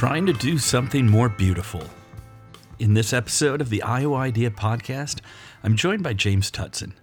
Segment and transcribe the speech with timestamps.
[0.00, 1.82] Trying to do something more beautiful.
[2.78, 5.20] In this episode of the Iowa Idea Podcast,
[5.62, 6.94] I'm joined by James Tutson.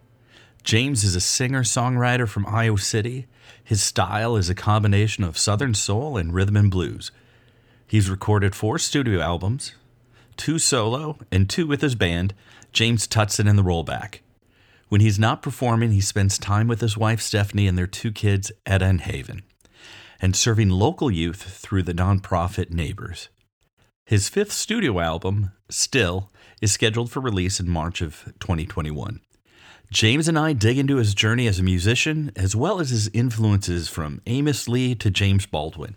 [0.64, 3.28] James is a singer songwriter from Iowa City.
[3.64, 7.12] His style is a combination of Southern soul and rhythm and blues.
[7.86, 9.76] He's recorded four studio albums,
[10.36, 12.34] two solo, and two with his band,
[12.74, 14.22] James Tutson and the Rollback.
[14.90, 18.52] When he's not performing, he spends time with his wife Stephanie and their two kids,
[18.66, 19.44] Etta and Haven,
[20.22, 23.30] and serving local youth through the nonprofit Neighbors.
[24.06, 29.20] His fifth studio album, Still, is scheduled for release in March of 2021.
[29.92, 33.88] James and I dig into his journey as a musician, as well as his influences
[33.88, 35.96] from Amos Lee to James Baldwin.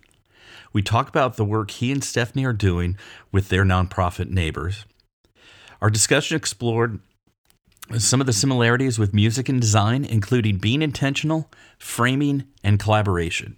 [0.73, 2.97] We talk about the work he and Stephanie are doing
[3.33, 4.84] with their nonprofit neighbors.
[5.80, 7.00] Our discussion explored
[7.98, 13.56] some of the similarities with music and design, including being intentional, framing, and collaboration.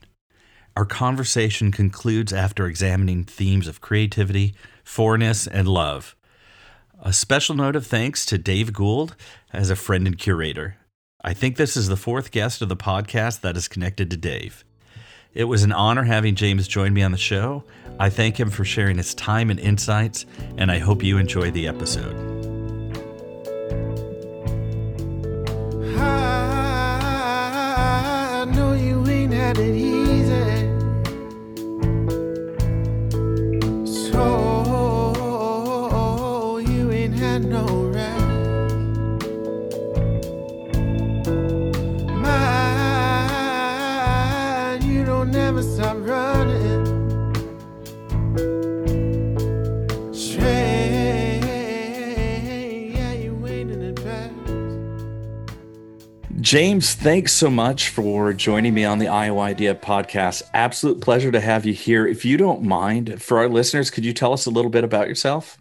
[0.75, 6.17] Our conversation concludes after examining themes of creativity, fore-ness, and love.
[7.03, 9.15] A special note of thanks to Dave Gould
[9.53, 10.77] as a friend and curator.
[11.23, 14.65] I think this is the fourth guest of the podcast that is connected to Dave.
[15.35, 17.65] It was an honor having James join me on the show.
[17.99, 20.25] I thank him for sharing his time and insights,
[20.57, 22.32] and I hope you enjoy the episode.
[56.53, 60.43] James, thanks so much for joining me on the Iowa Idea podcast.
[60.53, 62.07] Absolute pleasure to have you here.
[62.07, 65.09] If you don't mind, for our listeners, could you tell us a little bit about
[65.09, 65.57] yourself?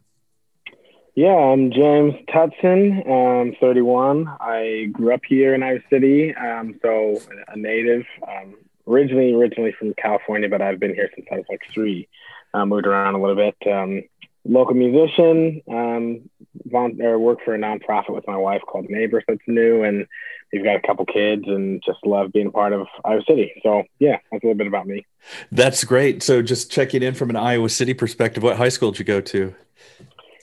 [1.16, 3.10] Yeah, I'm James Tutson.
[3.10, 4.28] I'm 31.
[4.42, 8.04] I grew up here in Iowa City, um, so a native.
[8.28, 12.10] Um, originally, originally from California, but I've been here since I was like three.
[12.54, 13.56] Uh, moved around a little bit.
[13.66, 14.04] Um,
[14.44, 15.62] local musician.
[15.70, 16.30] Um,
[16.66, 19.24] volunteer, work for a nonprofit with my wife called Neighbors.
[19.26, 20.06] That's new, and
[20.52, 23.52] we've got a couple kids, and just love being a part of Iowa City.
[23.64, 25.06] So yeah, that's a little bit about me.
[25.52, 26.24] That's great.
[26.24, 29.22] So, just checking in from an Iowa City perspective, what high school did you go
[29.22, 29.54] to?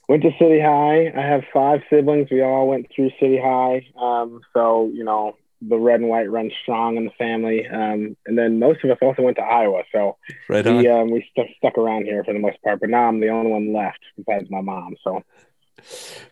[0.09, 1.13] Went to City High.
[1.15, 2.29] I have five siblings.
[2.31, 3.87] We all went through City High.
[4.01, 7.67] Um, so, you know, the red and white runs strong in the family.
[7.67, 9.83] Um, and then most of us also went to Iowa.
[9.93, 10.17] So
[10.49, 12.81] Right we, um, we stuck, stuck around here for the most part.
[12.81, 14.97] But now I'm the only one left besides my mom.
[15.03, 15.23] So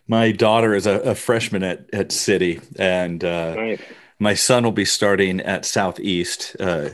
[0.07, 3.77] My daughter is a, a freshman at, at City, and uh,
[4.19, 6.89] my son will be starting at Southeast uh,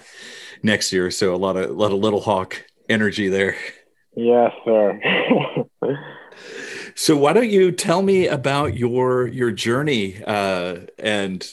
[0.63, 1.11] next year.
[1.11, 3.55] So, a lot of, a lot of Little Hawk energy there.
[4.15, 4.99] Yes, sir.
[6.95, 11.45] So why don't you tell me about your your journey uh, and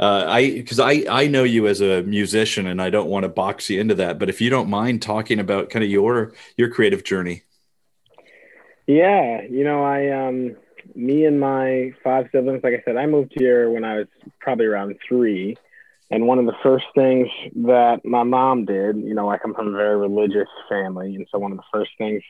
[0.00, 3.28] uh, I because I I know you as a musician and I don't want to
[3.28, 6.70] box you into that, but if you don't mind talking about kind of your your
[6.70, 7.42] creative journey.
[8.88, 10.56] Yeah, you know, I um
[10.94, 14.06] me and my five siblings, like I said, I moved here when I was
[14.40, 15.58] probably around three.
[16.10, 17.28] And one of the first things
[17.66, 21.38] that my mom did, you know, I come from a very religious family, and so
[21.38, 22.22] one of the first things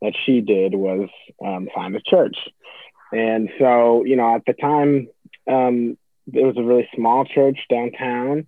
[0.00, 1.08] that she did was
[1.44, 2.36] um, find a church.
[3.10, 5.08] And so, you know, at the time,
[5.48, 5.98] um,
[6.32, 8.46] it was a really small church downtown,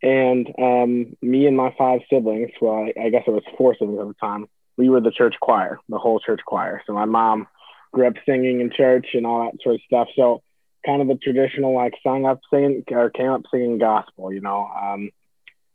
[0.00, 4.00] and um, me and my five siblings, well, I, I guess it was four siblings
[4.00, 4.46] at the time,
[4.76, 6.82] we were the church choir, the whole church choir.
[6.86, 7.46] So my mom
[7.92, 10.08] grew up singing in church and all that sort of stuff.
[10.16, 10.42] So
[10.84, 14.66] kind of the traditional like sung up singing or came up singing gospel, you know,
[14.66, 15.10] um,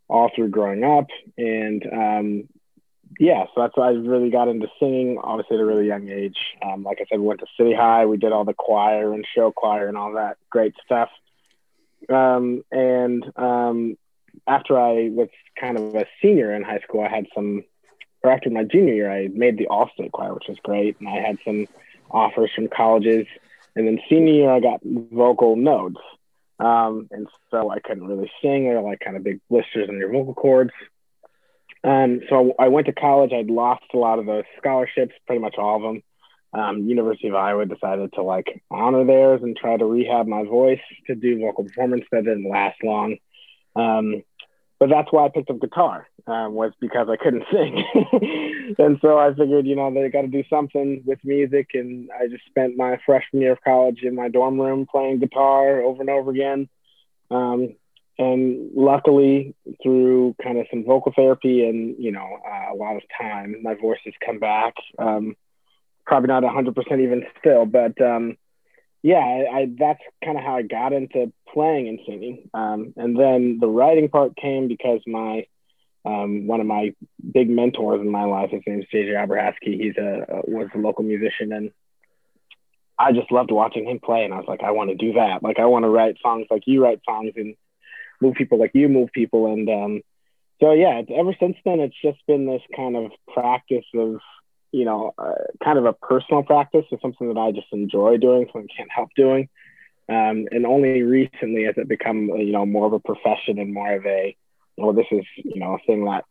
[0.07, 1.07] all through growing up.
[1.37, 2.49] And um,
[3.19, 6.37] yeah, so that's why I really got into singing, obviously at a really young age.
[6.63, 9.25] Um, like I said, we went to City High, we did all the choir and
[9.35, 11.09] show choir and all that great stuff.
[12.09, 13.97] Um, and um,
[14.47, 17.63] after I was kind of a senior in high school, I had some,
[18.25, 20.99] or after my junior year, I made the All State Choir, which was great.
[20.99, 21.67] And I had some
[22.09, 23.27] offers from colleges.
[23.75, 25.97] And then senior year, I got vocal nodes.
[26.59, 28.63] Um, and so I couldn't really sing.
[28.63, 30.71] They're like kind of big blisters on your vocal cords.
[31.83, 33.31] Um, so I went to college.
[33.33, 36.03] I'd lost a lot of those scholarships, pretty much all of them.
[36.53, 40.79] Um, University of Iowa decided to like honor theirs and try to rehab my voice
[41.07, 42.05] to do vocal performance.
[42.11, 43.17] That didn't last long.
[43.75, 44.23] Um,
[44.79, 47.83] but that's why I picked up guitar um, was because I couldn't sing,
[48.79, 52.27] and so I figured, you know, they got to do something with music, and I
[52.27, 56.09] just spent my freshman year of college in my dorm room playing guitar over and
[56.09, 56.67] over again.
[57.31, 57.75] Um,
[58.17, 63.03] and luckily, through kind of some vocal therapy and you know uh, a lot of
[63.19, 64.73] time, my voice has come back.
[64.97, 65.35] Um,
[66.05, 68.37] probably not 100% even still, but um,
[69.01, 72.49] yeah, I, I that's kind of how I got into playing and singing.
[72.53, 75.45] Um, and then the writing part came because my
[76.05, 76.93] um, one of my
[77.33, 79.81] big mentors in my life, his name is JJ Abrahaski.
[79.81, 81.71] He's a was a local musician, and
[82.97, 84.23] I just loved watching him play.
[84.23, 85.43] And I was like, I want to do that.
[85.43, 87.55] Like, I want to write songs like you write songs and
[88.21, 89.51] move people like you move people.
[89.51, 90.01] And um,
[90.61, 94.19] so, yeah, ever since then, it's just been this kind of practice of
[94.75, 96.83] you know, uh, kind of a personal practice.
[96.91, 99.47] It's something that I just enjoy doing, something I can't help doing.
[100.09, 103.93] Um, and only recently has it become, you know, more of a profession and more
[103.93, 104.35] of a,
[104.77, 106.25] well, this is, you know, a thing that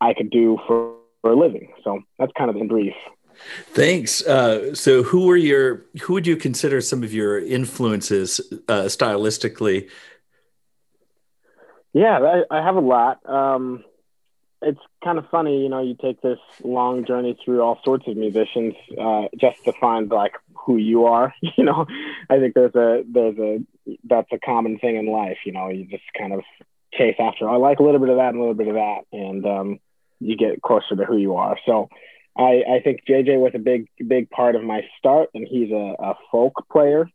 [0.00, 1.72] I could do for, for a living.
[1.84, 2.94] So that's kind of in brief.
[3.72, 4.26] Thanks.
[4.26, 5.84] Uh, so, who were your?
[6.02, 9.90] Who would you consider some of your influences uh, stylistically?
[11.92, 13.28] Yeah, I, I have a lot.
[13.28, 13.84] Um,
[14.62, 18.16] it's kind of funny, you know, you take this long journey through all sorts of
[18.16, 21.34] musicians uh, just to find like who you are.
[21.56, 21.86] You know,
[22.28, 23.64] I think there's a there's a
[24.04, 25.38] that's a common thing in life.
[25.44, 26.42] You know, you just kind of
[26.96, 27.48] chase after.
[27.48, 29.80] I like a little bit of that and a little bit of that, and um,
[30.20, 31.56] you get closer to who you are.
[31.66, 31.88] So.
[32.38, 35.94] I, I think JJ was a big, big part of my start, and he's a,
[35.98, 37.08] a folk player.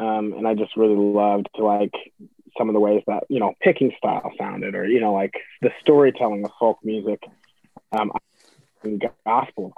[0.00, 1.92] Um, and I just really loved like
[2.56, 5.70] some of the ways that you know picking style sounded, or you know like the
[5.80, 7.22] storytelling of folk music.
[7.92, 8.12] Um,
[9.26, 9.74] gospel,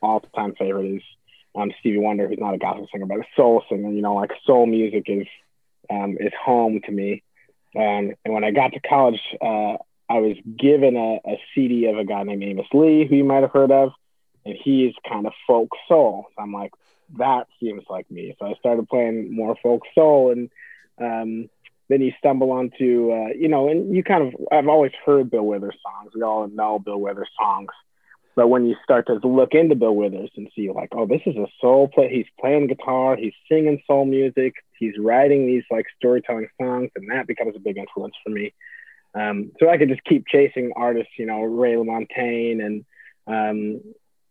[0.00, 1.02] all time favorite is
[1.54, 3.90] um, Stevie Wonder, who's not a gospel singer but a soul singer.
[3.90, 5.26] You know, like soul music is
[5.90, 7.22] um, is home to me.
[7.76, 9.76] Um, and when I got to college, uh,
[10.08, 13.42] I was given a, a CD of a guy named Amos Lee, who you might
[13.42, 13.92] have heard of,
[14.44, 16.26] and he's kind of folk soul.
[16.34, 16.72] So I'm like,
[17.18, 18.34] that seems like me.
[18.38, 20.50] So I started playing more folk soul, and
[21.00, 21.48] um,
[21.90, 25.44] then you stumble onto uh, you know and you kind of i've always heard bill
[25.44, 27.68] withers songs we all know bill withers songs
[28.36, 31.36] but when you start to look into bill withers and see like oh this is
[31.36, 36.48] a soul play he's playing guitar he's singing soul music he's writing these like storytelling
[36.60, 38.52] songs and that becomes a big influence for me
[39.14, 42.84] um, so i could just keep chasing artists you know ray lamontagne and
[43.26, 43.80] um,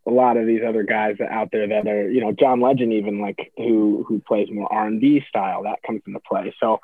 [0.08, 3.20] a lot of these other guys out there that are you know john legend even
[3.20, 6.80] like who who plays more r&b style that comes into play so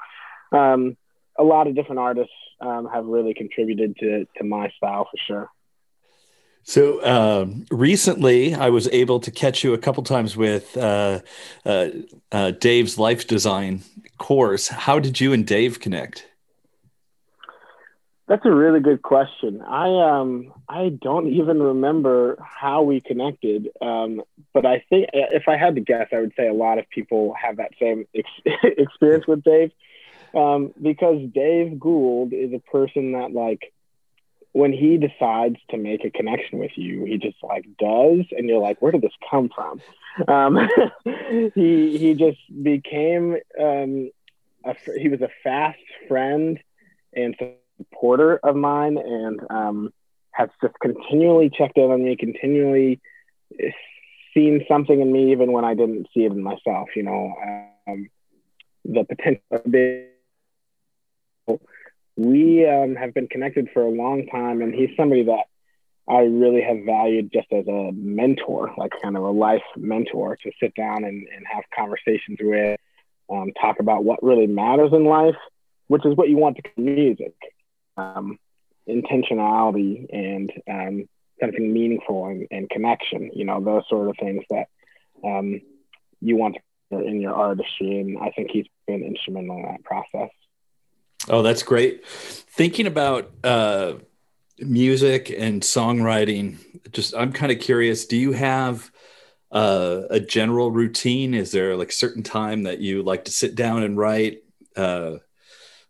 [0.51, 0.95] um,
[1.37, 5.49] a lot of different artists um, have really contributed to to my style for sure.
[6.67, 11.21] So um, recently, I was able to catch you a couple times with uh,
[11.63, 11.89] uh,
[12.31, 13.83] uh, Dave's life design
[14.17, 14.69] course.
[14.69, 16.27] How did you and Dave connect?
[18.27, 19.61] That's a really good question.
[19.61, 25.57] I um I don't even remember how we connected, um, but I think if I
[25.57, 28.27] had to guess, I would say a lot of people have that same ex-
[28.63, 29.71] experience with Dave
[30.33, 33.71] um, because Dave Gould is a person that like
[34.55, 38.61] when he decides to make a connection with you, he just like does, and you're
[38.61, 39.81] like, where did this come from?
[40.29, 40.69] Um,
[41.55, 44.11] he he just became um,
[44.63, 45.77] a, he was a fast
[46.07, 46.57] friend
[47.13, 47.35] and
[47.77, 49.93] supporter of mine, and um,
[50.31, 53.01] has just continually checked in on me, continually
[54.33, 56.87] seen something in me, even when I didn't see it in myself.
[56.95, 57.33] You know,
[57.89, 58.07] um,
[58.85, 60.05] the potential of being
[62.17, 65.45] we um, have been connected for a long time, and he's somebody that
[66.07, 70.51] I really have valued just as a mentor, like kind of a life mentor to
[70.59, 72.79] sit down and, and have conversations with,
[73.29, 75.35] um, talk about what really matters in life,
[75.87, 77.33] which is what you want to music,
[77.97, 78.37] um,
[78.87, 81.09] intentionality and um,
[81.41, 84.67] something meaningful and, and, connection, you know, those sort of things that
[85.23, 85.59] um,
[86.21, 86.55] you want
[86.91, 87.99] in your artistry.
[87.99, 90.29] And I think he's been instrumental in that process.
[91.29, 92.05] Oh, that's great.
[92.07, 93.93] Thinking about uh,
[94.59, 96.57] music and songwriting,
[96.91, 98.05] just I'm kind of curious.
[98.05, 98.91] Do you have
[99.51, 101.33] uh, a general routine?
[101.33, 104.43] Is there like a certain time that you like to sit down and write,
[104.75, 105.15] uh,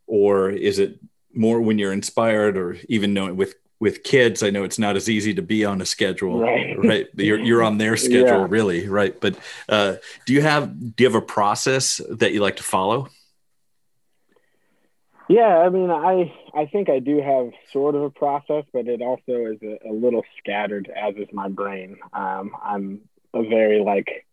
[0.07, 0.99] or is it
[1.33, 4.41] more when you're inspired, or even knowing with with kids?
[4.41, 6.77] I know it's not as easy to be on a schedule, right?
[6.77, 7.07] right?
[7.15, 8.47] You're you're on their schedule, yeah.
[8.49, 9.19] really, right?
[9.19, 9.37] But
[9.67, 13.09] uh, do you have do you have a process that you like to follow?
[15.27, 19.01] Yeah, I mean, I I think I do have sort of a process, but it
[19.01, 21.97] also is a, a little scattered, as is my brain.
[22.13, 23.01] Um, I'm
[23.33, 24.25] a very like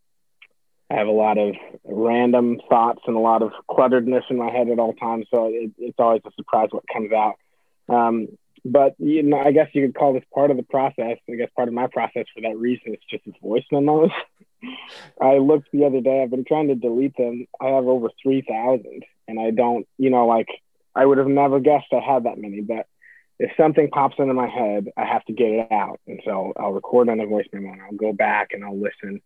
[0.90, 4.68] I have a lot of random thoughts and a lot of clutteredness in my head
[4.68, 7.36] at all times, so it, it's always a surprise what comes out.
[7.88, 8.28] Um,
[8.64, 11.16] but you know, I guess you could call this part of the process.
[11.28, 14.10] I guess part of my process for that reason is just voice memos.
[15.20, 16.22] I looked the other day.
[16.22, 17.46] I've been trying to delete them.
[17.60, 19.88] I have over three thousand, and I don't.
[19.96, 20.48] You know, like
[20.94, 22.60] I would have never guessed I had that many.
[22.60, 22.86] But
[23.38, 26.72] if something pops into my head, I have to get it out, and so I'll
[26.72, 29.20] record on a voice memo, and I'll go back and I'll listen.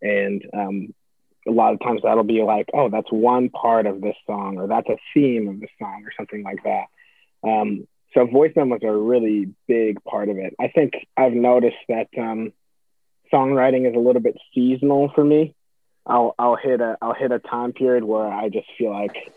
[0.00, 0.94] And um,
[1.46, 4.66] a lot of times that'll be like, oh, that's one part of this song, or
[4.66, 6.86] that's a theme of the song, or something like that.
[7.42, 10.54] Um, so voice memos are a really big part of it.
[10.58, 12.52] I think I've noticed that um,
[13.32, 15.54] songwriting is a little bit seasonal for me.
[16.06, 19.32] I'll I'll hit a I'll hit a time period where I just feel like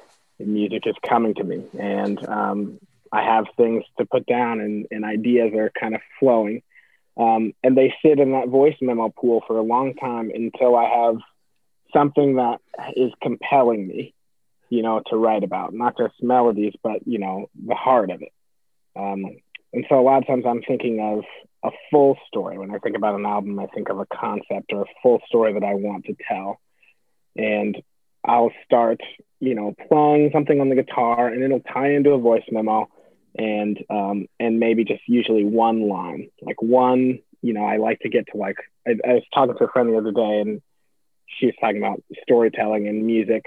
[0.48, 2.80] music is coming to me, and um,
[3.12, 6.64] I have things to put down, and, and ideas are kind of flowing,
[7.18, 10.86] um, and they sit in that voice memo pool for a long time until I
[10.86, 11.18] have
[11.94, 12.60] something that
[12.96, 14.14] is compelling me,
[14.70, 18.32] you know, to write about, not just melodies, but you know, the heart of it.
[18.96, 19.38] Um,
[19.74, 21.24] and so a lot of times I'm thinking of
[21.64, 22.58] a full story.
[22.58, 25.54] When I think about an album, I think of a concept or a full story
[25.54, 26.60] that I want to tell.
[27.36, 27.82] And
[28.26, 29.02] I'll start,
[29.40, 32.90] you know, playing something on the guitar and it'll tie into a voice memo
[33.38, 38.10] and um, and maybe just usually one line, like one, you know, I like to
[38.10, 40.62] get to like I, I was talking to a friend the other day and
[41.40, 43.44] she was talking about storytelling and music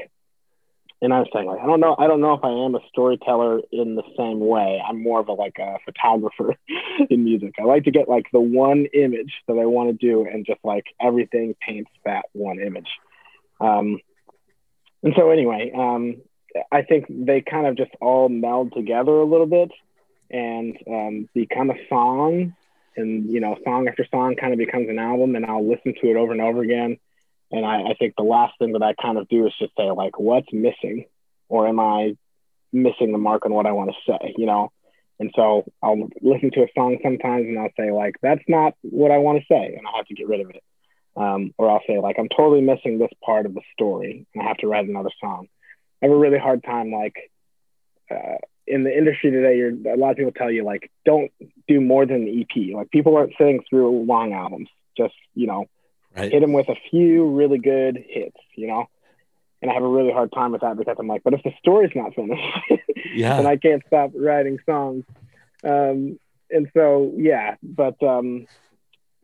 [1.02, 2.80] and I was saying like I don't know I don't know if I am a
[2.88, 4.82] storyteller in the same way.
[4.86, 6.56] I'm more of a like a photographer
[7.10, 7.54] in music.
[7.60, 10.60] I like to get like the one image that I want to do and just
[10.64, 12.88] like everything paints that one image.
[13.60, 14.00] Um,
[15.02, 16.16] and so anyway, um,
[16.72, 19.70] I think they kind of just all meld together a little bit
[20.30, 22.54] and um, become a song.
[22.96, 26.10] And you know, song after song kind of becomes an album, and I'll listen to
[26.10, 26.98] it over and over again
[27.50, 29.90] and I, I think the last thing that I kind of do is just say
[29.90, 31.06] like, what's missing,
[31.48, 32.16] or am I
[32.72, 34.72] missing the mark on what I want to say, you know?
[35.18, 39.10] And so I'll listen to a song sometimes and I'll say like, that's not what
[39.10, 40.62] I want to say, and I have to get rid of it.
[41.16, 44.48] Um, or I'll say like, I'm totally missing this part of the story, and I
[44.48, 45.48] have to write another song.
[46.02, 47.14] I have a really hard time like.
[48.10, 48.36] Uh,
[48.68, 51.30] in the industry today, you're, a lot of people tell you like, don't
[51.68, 52.74] do more than the EP.
[52.74, 54.68] Like people aren't sitting through long albums.
[54.96, 55.66] Just you know,
[56.16, 56.32] right.
[56.32, 58.86] hit them with a few really good hits, you know?
[59.62, 61.52] And I have a really hard time with that because I'm like, but if the
[61.58, 62.42] story's not finished,
[63.14, 65.04] yeah, and I can't stop writing songs.
[65.64, 66.18] Um,
[66.50, 68.46] and so, yeah, but um,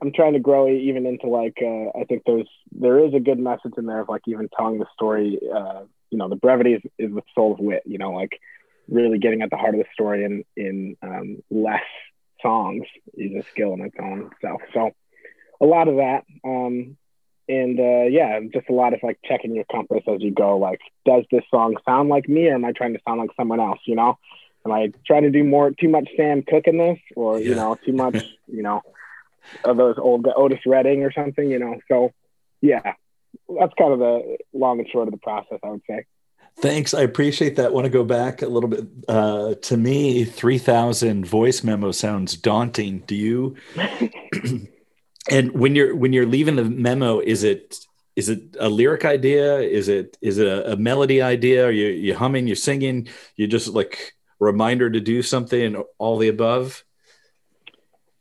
[0.02, 3.38] I'm trying to grow even into like, uh, I think there's, there is a good
[3.38, 6.82] message in there of like even telling the story, uh, you know, the brevity is,
[6.98, 8.40] is the soul of wit, you know, like
[8.88, 11.84] really getting at the heart of the story in, in um, less
[12.42, 14.60] songs is a skill in its own self.
[14.74, 14.90] So,
[15.60, 16.24] a lot of that.
[16.44, 16.96] Um,
[17.48, 20.58] and uh, yeah, just a lot of like checking your compass as you go.
[20.58, 23.60] Like, does this song sound like me, or am I trying to sound like someone
[23.60, 23.78] else?
[23.86, 24.18] You know,
[24.66, 27.48] am I trying to do more too much Sam Cooke in this, or yeah.
[27.48, 28.82] you know, too much, you know,
[29.64, 31.50] of those old Otis Redding or something?
[31.50, 32.12] You know, so
[32.60, 32.94] yeah,
[33.48, 36.04] that's kind of the long and short of the process, I would say.
[36.58, 36.92] Thanks.
[36.92, 37.66] I appreciate that.
[37.66, 38.86] I Want to go back a little bit.
[39.08, 43.00] Uh, to me, 3,000 voice memo sounds daunting.
[43.06, 43.56] Do you
[45.30, 47.78] and when you're when you're leaving the memo is it
[48.16, 51.86] is it a lyric idea is it is it a, a melody idea are you
[51.86, 56.84] you humming you're singing you just like reminder to do something all the above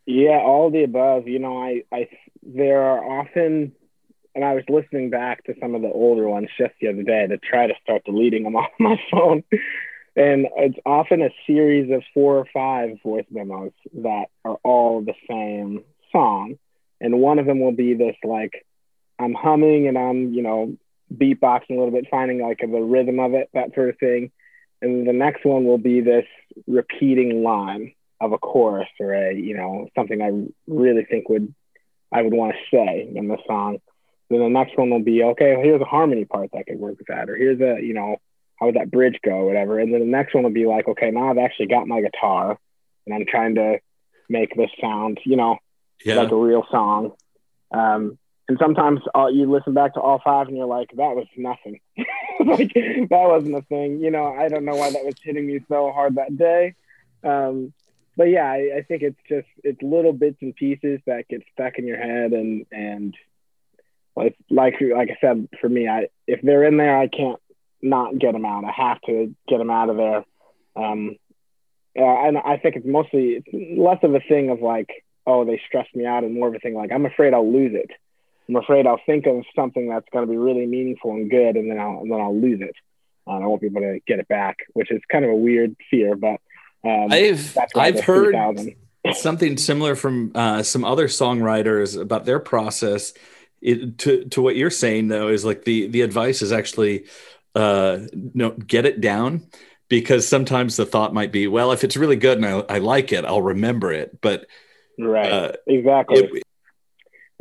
[0.05, 1.27] yeah all the above.
[1.27, 2.07] You know i i
[2.43, 3.73] there are often
[4.33, 7.27] and i was listening back to some of the older ones just the other day
[7.27, 9.43] to try to start deleting them off my phone.
[10.13, 15.13] And it's often a series of four or five voice memos that are all the
[15.29, 16.57] same song.
[16.99, 18.65] And one of them will be this like
[19.17, 20.77] I'm humming and I'm you know
[21.13, 24.31] beatboxing a little bit, finding like the rhythm of it, that sort of thing.
[24.81, 26.25] And the next one will be this
[26.67, 30.31] repeating line of a chorus or a you know something I
[30.71, 31.53] really think would
[32.11, 33.79] I would want to say in the song.
[34.29, 35.57] Then the next one will be okay.
[35.61, 38.17] Here's a harmony part that could work with that, or here's a you know
[38.59, 39.79] how would that bridge go, whatever.
[39.79, 42.57] And then the next one will be like okay, now I've actually got my guitar
[43.05, 43.79] and I'm trying to
[44.29, 45.57] make this sound, you know,
[46.05, 46.15] yeah.
[46.15, 47.11] like a real song.
[47.71, 51.27] Um, and sometimes uh, you listen back to all five and you're like, that was
[51.37, 51.79] nothing.
[52.45, 53.99] like that wasn't a thing.
[53.99, 56.75] You know, I don't know why that was hitting me so hard that day.
[57.23, 57.73] Um,
[58.17, 61.77] but yeah, I, I, think it's just it's little bits and pieces that get stuck
[61.77, 63.15] in your head and and
[64.15, 67.39] like like like I said, for me, I if they're in there, I can't
[67.81, 68.65] not get them out.
[68.65, 70.25] I have to get them out of there.
[70.75, 71.15] Um,
[71.95, 74.89] and I think it's mostly it's less of a thing of like,
[75.25, 77.73] oh, they stressed me out, and more of a thing like I'm afraid I'll lose
[77.73, 77.89] it.
[78.49, 81.71] I'm afraid I'll think of something that's going to be really meaningful and good, and
[81.71, 82.75] then I'll and then I'll lose it.
[83.27, 85.75] Uh, I won't be able to get it back, which is kind of a weird
[85.89, 86.15] fear.
[86.15, 86.41] But
[86.83, 88.35] um, I've I've heard
[89.13, 93.13] something similar from uh, some other songwriters about their process.
[93.61, 97.05] It, to to what you're saying though is like the the advice is actually
[97.53, 99.45] uh no get it down
[99.87, 103.11] because sometimes the thought might be well if it's really good and I, I like
[103.11, 104.19] it I'll remember it.
[104.19, 104.47] But
[104.97, 105.31] right.
[105.31, 106.23] uh, exactly.
[106.23, 106.43] it,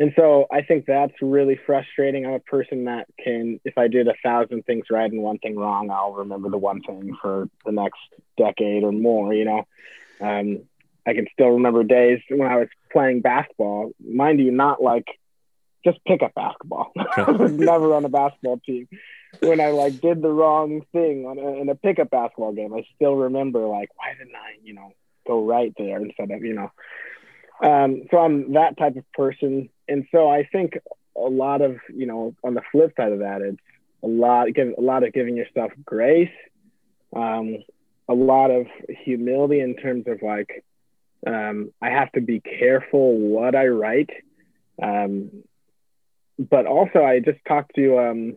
[0.00, 2.24] and so I think that's really frustrating.
[2.24, 5.56] I'm a person that can, if I did a thousand things right and one thing
[5.56, 8.00] wrong, I'll remember the one thing for the next
[8.38, 9.34] decade or more.
[9.34, 9.66] You know,
[10.18, 10.60] um,
[11.06, 13.92] I can still remember days when I was playing basketball.
[14.02, 15.04] Mind you, not like
[15.84, 16.92] just pick up basketball.
[17.16, 18.88] I was never on a basketball team.
[19.40, 22.86] When I like did the wrong thing on a, in a pickup basketball game, I
[22.96, 24.94] still remember like, why didn't I, you know,
[25.26, 26.72] go right there instead of, you know.
[27.62, 29.68] Um, so I'm that type of person.
[29.88, 30.78] And so I think
[31.16, 33.58] a lot of you know on the flip side of that, it's
[34.02, 36.30] a lot give a lot of giving yourself grace,
[37.14, 37.58] um,
[38.08, 38.66] a lot of
[39.04, 40.64] humility in terms of like
[41.26, 44.10] um, I have to be careful what I write,
[44.82, 45.30] um,
[46.38, 48.36] but also I just talked to um,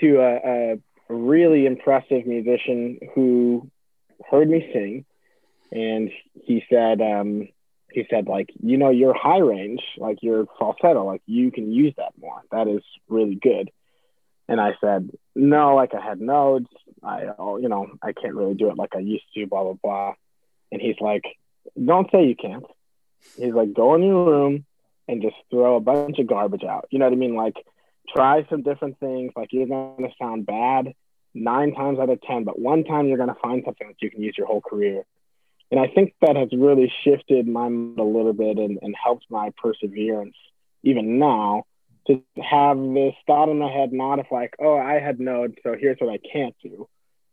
[0.00, 0.78] to a, a
[1.08, 3.68] really impressive musician who
[4.30, 5.04] heard me sing,
[5.72, 6.10] and
[6.44, 7.48] he said um,
[7.94, 11.94] he said like you know your high range like your falsetto like you can use
[11.96, 12.42] that more.
[12.50, 13.70] That is really good.
[14.48, 16.68] And i said no like i had nodes
[17.02, 19.78] i oh, you know i can't really do it like i used to blah blah
[19.82, 20.14] blah.
[20.70, 21.24] And he's like
[21.82, 22.64] don't say you can't.
[23.36, 24.66] He's like go in your room
[25.08, 26.86] and just throw a bunch of garbage out.
[26.90, 27.34] You know what i mean?
[27.34, 27.56] Like
[28.14, 29.32] try some different things.
[29.34, 30.94] Like you're going to sound bad
[31.34, 34.08] nine times out of ten but one time you're going to find something that you
[34.08, 35.04] can use your whole career
[35.70, 39.26] and I think that has really shifted my mind a little bit and, and helped
[39.30, 40.36] my perseverance
[40.82, 41.64] even now
[42.06, 45.74] to have this thought in my head, not of like, oh, I had nodes, so
[45.78, 46.86] here's what I can't do,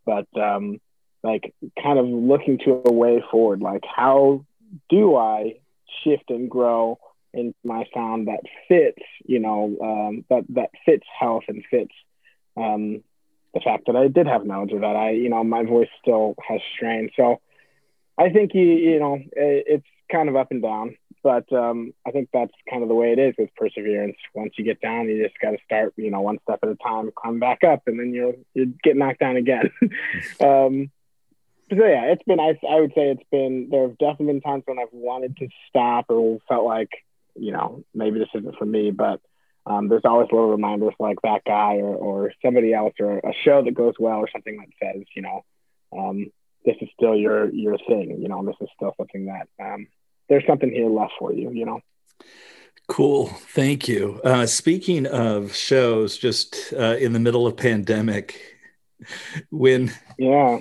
[0.06, 0.80] but um,
[1.24, 4.46] like kind of looking to a way forward, like how
[4.90, 5.60] do I
[6.04, 7.00] shift and grow
[7.34, 11.94] in my sound that fits, you know, um, that that fits health and fits
[12.58, 13.04] um,
[13.54, 16.36] the fact that I did have nodes or that I, you know, my voice still
[16.48, 17.10] has strain.
[17.16, 17.42] So
[18.18, 22.30] I think you you know it's kind of up and down, but um, I think
[22.34, 24.18] that's kind of the way it is with perseverance.
[24.34, 26.76] Once you get down, you just got to start you know one step at a
[26.76, 29.72] time, climb back up, and then you'll you get knocked down again.
[30.42, 30.92] um,
[31.70, 34.64] so yeah, it's been I I would say it's been there have definitely been times
[34.66, 36.90] when I've wanted to stop or felt like
[37.36, 39.22] you know maybe this isn't for me, but
[39.66, 43.64] um, there's always little reminders like that guy or, or somebody else or a show
[43.64, 45.46] that goes well or something that says, you know,
[45.96, 46.32] um,
[46.66, 49.88] this is still your your thing you know this is still something that um,
[50.30, 51.80] there's something here left for you you know?
[52.88, 53.28] Cool.
[53.28, 54.20] Thank you.
[54.22, 58.42] Uh, speaking of shows just uh, in the middle of pandemic
[59.50, 60.60] when yeah.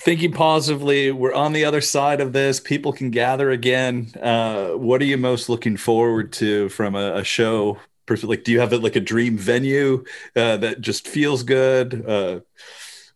[0.00, 5.00] thinking positively we're on the other side of this people can gather again uh, what
[5.00, 7.78] are you most looking forward to from a, a show
[8.22, 12.04] like do you have like a dream venue uh, that just feels good?
[12.06, 12.40] Uh,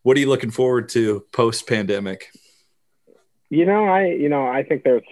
[0.04, 2.30] what are you looking forward to post pandemic?
[3.50, 5.02] You know, I you know I think there's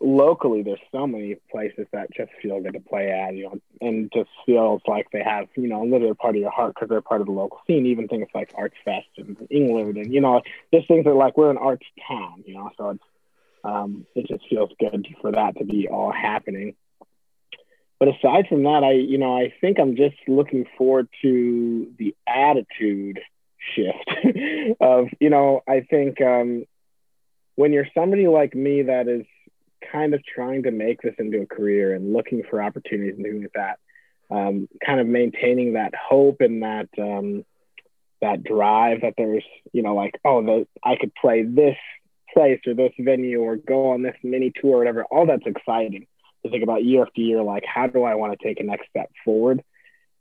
[0.00, 4.10] locally there's so many places that just feel good to play at, you know, and
[4.12, 7.20] just feels like they have you know a part of your heart because they're part
[7.20, 7.86] of the local scene.
[7.86, 10.42] Even things like Arts Fest in Englert, and you know,
[10.74, 13.04] just things that like we're an arts town, you know, so it's
[13.64, 16.74] um, it just feels good for that to be all happening.
[18.00, 22.16] But aside from that, I you know I think I'm just looking forward to the
[22.26, 23.20] attitude
[23.74, 26.64] shift of you know i think um,
[27.54, 29.26] when you're somebody like me that is
[29.90, 33.46] kind of trying to make this into a career and looking for opportunities and doing
[33.54, 33.78] that
[34.30, 37.44] um, kind of maintaining that hope and that um,
[38.20, 41.76] that drive that there's you know like oh the, i could play this
[42.32, 46.06] place or this venue or go on this mini tour or whatever all that's exciting
[46.42, 48.88] to think about year after year like how do i want to take a next
[48.88, 49.62] step forward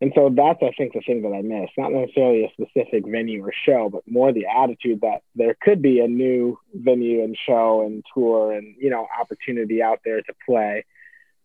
[0.02, 1.70] and so that's, I think, the thing that I miss.
[1.78, 6.00] Not necessarily a specific venue or show, but more the attitude that there could be
[6.00, 10.86] a new venue and show and tour and, you know, opportunity out there to play.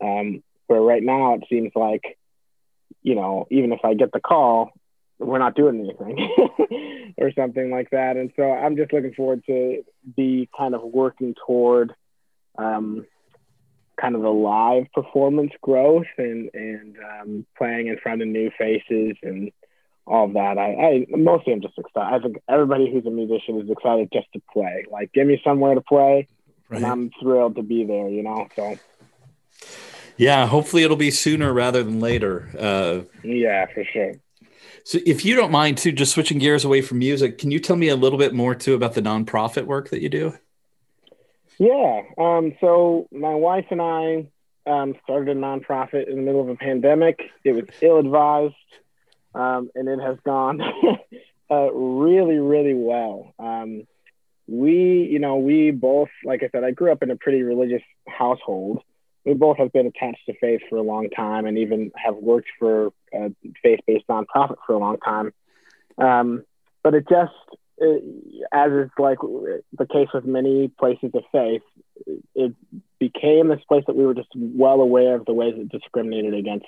[0.03, 2.19] Um, where right now it seems like,
[3.03, 4.73] you know, even if I get the call,
[5.19, 8.17] we're not doing anything or something like that.
[8.17, 9.85] And so I'm just looking forward to
[10.17, 11.95] be kind of working toward
[12.59, 13.07] um,
[14.01, 19.17] kind of the live performance growth and and um, playing in front of new faces
[19.23, 19.51] and
[20.07, 20.59] all of that.
[20.59, 22.15] I, I mostly I'm just excited.
[22.15, 24.85] I think everybody who's a musician is excited just to play.
[24.91, 26.29] Like, give me somewhere to play,
[26.69, 26.77] right.
[26.77, 28.09] and I'm thrilled to be there.
[28.09, 28.79] You know, so.
[30.19, 32.49] Yeah, hopefully it'll be sooner rather than later.
[32.59, 34.15] Uh, yeah, for sure.
[34.85, 37.77] So, if you don't mind, too, just switching gears away from music, can you tell
[37.77, 40.39] me a little bit more too about the nonprofit work that you do?
[41.59, 42.03] Yeah.
[42.19, 44.27] Um, so my wife and I
[44.67, 47.21] um, started a nonprofit in the middle of a pandemic.
[47.45, 48.55] It was ill advised
[49.37, 50.61] um, and it has gone
[51.51, 53.35] uh, really, really well.
[53.39, 53.87] Um,
[54.49, 57.83] we, you know, we both, like I said, I grew up in a pretty religious
[58.09, 58.83] household.
[59.25, 62.49] We both have been attached to faith for a long time, and even have worked
[62.59, 65.35] for a faith-based nonprofit for a long time.
[65.99, 66.45] Um,
[66.83, 67.33] but it just,
[67.81, 71.63] as is like the case with many places of faith,
[72.35, 72.55] it
[72.99, 76.67] became this place that we were just well aware of the ways it discriminated against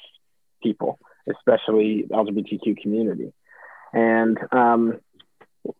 [0.62, 0.98] people
[1.30, 3.32] especially LGBTQ community.
[3.92, 5.00] And um,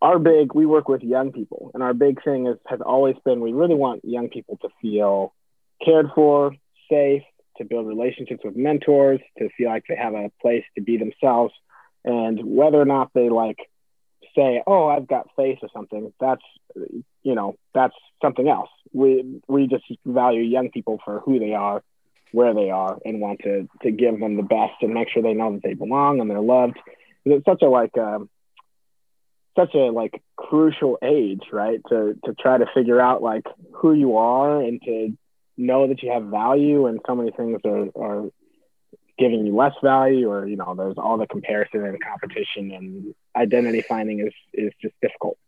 [0.00, 3.40] our big, we work with young people, and our big thing is has always been
[3.40, 5.34] we really want young people to feel
[5.84, 6.54] cared for,
[6.90, 7.22] safe,
[7.58, 11.52] to build relationships with mentors, to feel like they have a place to be themselves,
[12.04, 13.58] and whether or not they like
[14.38, 16.42] say, "Oh, I've got faith" or something, that's
[17.22, 18.70] you know that's something else.
[18.92, 21.82] We we just value young people for who they are
[22.32, 25.34] where they are and want to to give them the best and make sure they
[25.34, 26.78] know that they belong and they're loved.
[27.24, 28.28] It's such a like um,
[29.56, 31.80] such a like crucial age, right?
[31.88, 35.16] To to try to figure out like who you are and to
[35.56, 38.30] know that you have value and so many things are, are
[39.18, 43.82] giving you less value or you know there's all the comparison and competition and identity
[43.82, 45.38] finding is is just difficult.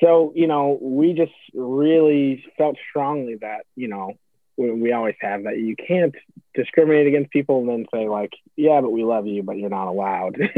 [0.00, 4.12] So you know we just really felt strongly that you know
[4.56, 6.14] we always have that you can't
[6.54, 9.88] discriminate against people and then say like yeah but we love you but you're not
[9.88, 10.36] allowed.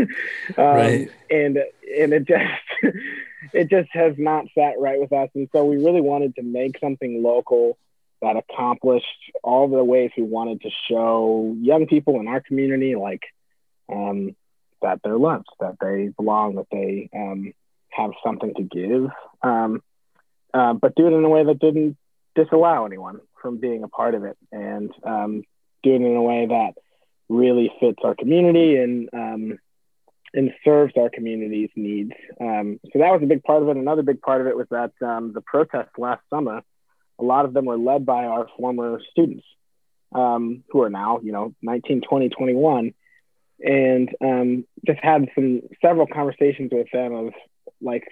[0.58, 1.10] Um, right.
[1.28, 1.58] and
[1.98, 2.94] and it just
[3.52, 5.28] it just has not sat right with us.
[5.34, 7.78] And so we really wanted to make something local
[8.22, 9.06] that accomplished
[9.42, 13.22] all the ways we wanted to show young people in our community like
[13.92, 14.34] um,
[14.86, 17.52] that they're loved that they belong that they um,
[17.90, 19.10] have something to give
[19.42, 19.82] um,
[20.54, 21.96] uh, but do it in a way that didn't
[22.36, 25.42] disallow anyone from being a part of it and um,
[25.82, 26.74] doing it in a way that
[27.28, 29.58] really fits our community and um,
[30.34, 32.12] and serves our community's needs.
[32.40, 33.76] Um, so that was a big part of it.
[33.76, 36.62] Another big part of it was that um, the protests last summer,
[37.18, 39.44] a lot of them were led by our former students
[40.12, 42.94] who are now, you know, 19, 20, 21.
[43.58, 47.32] And um, just had some several conversations with them of
[47.80, 48.04] like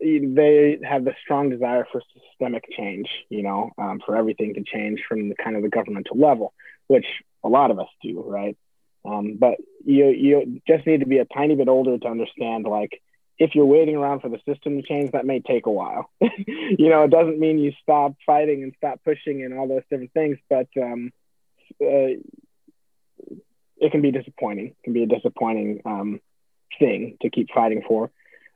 [0.00, 5.00] they have the strong desire for systemic change, you know, um, for everything to change
[5.08, 6.52] from the kind of the governmental level,
[6.86, 7.06] which
[7.42, 8.56] a lot of us do, right?
[9.04, 13.00] Um, but you you just need to be a tiny bit older to understand, like,
[13.38, 16.10] if you're waiting around for the system to change, that may take a while.
[16.20, 20.12] you know, it doesn't mean you stop fighting and stop pushing and all those different
[20.12, 21.12] things, but um,
[21.80, 22.18] uh,
[23.78, 24.66] it can be disappointing.
[24.68, 26.20] It can be a disappointing um,
[26.78, 28.10] thing to keep fighting for.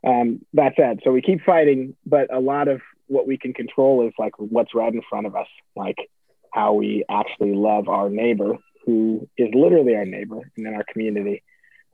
[0.07, 4.07] Um, that said, so we keep fighting, but a lot of what we can control
[4.07, 5.99] is like what's right in front of us, like
[6.53, 8.57] how we actually love our neighbor,
[8.87, 11.43] who is literally our neighbor and in our community.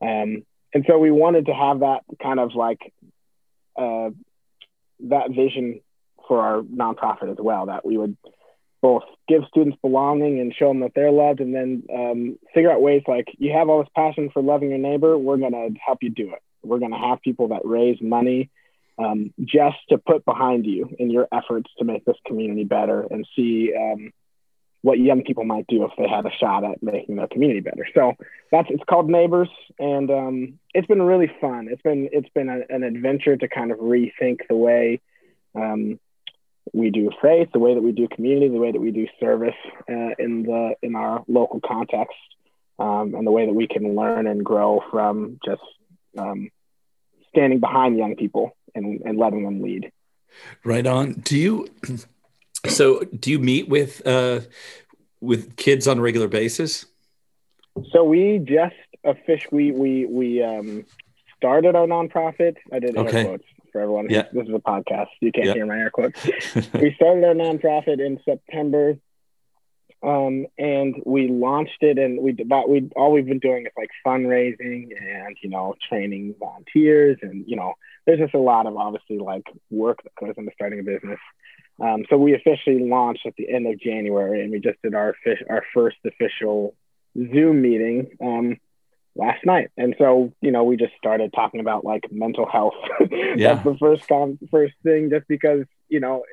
[0.00, 2.92] Um, and so we wanted to have that kind of like
[3.76, 4.10] uh,
[5.00, 5.80] that vision
[6.28, 8.16] for our nonprofit as well, that we would
[8.86, 12.80] both give students belonging and show them that they're loved, and then um, figure out
[12.80, 15.98] ways like you have all this passion for loving your neighbor, we're going to help
[16.02, 16.40] you do it.
[16.62, 18.48] We're going to have people that raise money
[18.96, 23.26] um, just to put behind you in your efforts to make this community better and
[23.34, 24.12] see um,
[24.82, 27.88] what young people might do if they had a shot at making their community better.
[27.92, 28.12] So
[28.52, 29.48] that's it's called Neighbors,
[29.80, 31.66] and um, it's been really fun.
[31.68, 35.00] It's been it's been a, an adventure to kind of rethink the way
[35.56, 35.98] um,
[36.72, 39.54] we do faith, the way that we do community, the way that we do service
[39.88, 42.16] uh, in the in our local context,
[42.78, 45.62] um, and the way that we can learn and grow from just
[46.18, 46.50] um,
[47.30, 49.90] standing behind young people and, and letting them lead.
[50.64, 51.14] Right on.
[51.14, 51.68] Do you?
[52.68, 54.40] So, do you meet with uh,
[55.20, 56.86] with kids on a regular basis?
[57.92, 58.74] So we just
[59.04, 60.84] officially we we we um,
[61.36, 62.56] started our nonprofit.
[62.72, 63.24] I did air okay.
[63.24, 63.44] quotes
[63.76, 64.06] for everyone.
[64.08, 64.24] Yeah.
[64.32, 65.08] This is a podcast.
[65.20, 65.54] You can't yeah.
[65.54, 66.24] hear my air quotes.
[66.74, 68.98] we started our nonprofit in September
[70.02, 73.90] um, and we launched it, and we about we all we've been doing is like
[74.06, 77.74] fundraising and you know training volunteers, and you know
[78.06, 81.18] there's just a lot of obviously like work that goes into starting a business.
[81.80, 85.14] Um, so we officially launched at the end of January, and we just did our
[85.50, 86.74] our first official
[87.16, 88.58] Zoom meeting um,
[89.16, 89.70] last night.
[89.76, 92.74] And so, you know, we just started talking about like mental health.
[93.36, 93.54] Yeah.
[93.54, 96.24] That's the first com- first thing, just because, you know,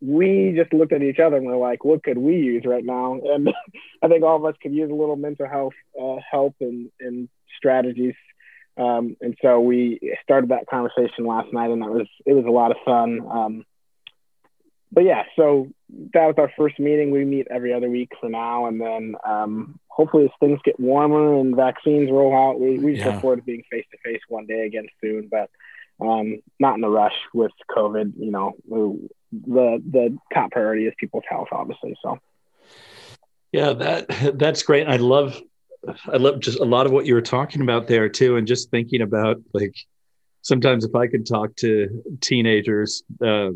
[0.00, 3.20] we just looked at each other and we're like, what could we use right now?
[3.22, 3.50] And
[4.02, 7.28] I think all of us could use a little mental health uh, help and, and
[7.56, 8.14] strategies.
[8.78, 12.50] Um, and so we started that conversation last night and that was, it was a
[12.50, 13.20] lot of fun.
[13.30, 13.64] Um,
[14.92, 15.68] but yeah, so
[16.14, 17.10] that was our first meeting.
[17.10, 18.66] We meet every other week for now.
[18.66, 23.06] And then um, hopefully as things get warmer and vaccines roll out, we, we Yeah.
[23.06, 25.48] look forward to being face to face one day again soon, but
[26.00, 31.24] um, not in a rush with COVID, you know, the, the top priority is people's
[31.28, 31.96] health, obviously.
[32.02, 32.18] So
[33.52, 34.86] Yeah, that that's great.
[34.86, 35.40] I love
[36.12, 38.70] I love just a lot of what you were talking about there too, and just
[38.70, 39.74] thinking about like
[40.42, 43.50] sometimes if I could talk to teenagers, uh,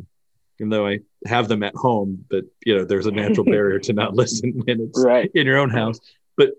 [0.59, 3.93] even though I have them at home, but you know, there's a natural barrier to
[3.93, 5.31] not listen when it's right.
[5.35, 6.01] in your own house.
[6.41, 6.51] But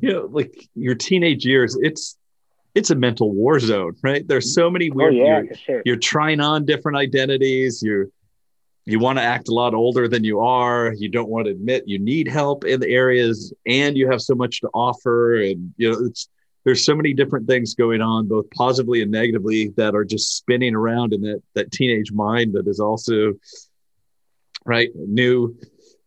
[0.00, 2.16] you know, like your teenage years, it's
[2.76, 4.26] it's a mental war zone, right?
[4.26, 5.14] There's so many Oh weird.
[5.14, 5.82] yeah, you're- sure.
[5.84, 8.12] you're trying on different identities you
[8.86, 11.84] you want to act a lot older than you are you don't want to admit
[11.86, 15.90] you need help in the areas and you have so much to offer and you
[15.90, 16.28] know it's
[16.64, 20.74] there's so many different things going on both positively and negatively that are just spinning
[20.74, 23.32] around in that that teenage mind that is also
[24.66, 25.56] right new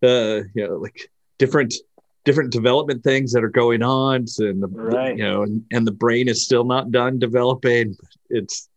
[0.04, 1.74] uh you know like different
[2.28, 5.16] different development things that are going on and the, Right.
[5.18, 7.96] you know and, and the brain is still not done developing
[8.30, 8.68] it's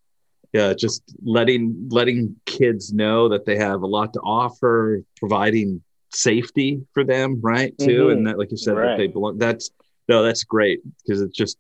[0.52, 5.82] yeah just letting letting kids know that they have a lot to offer providing
[6.14, 8.12] safety for them right too Mhm.
[8.12, 9.70] and that like you said that they belong that's
[10.08, 11.58] no that's great because it's just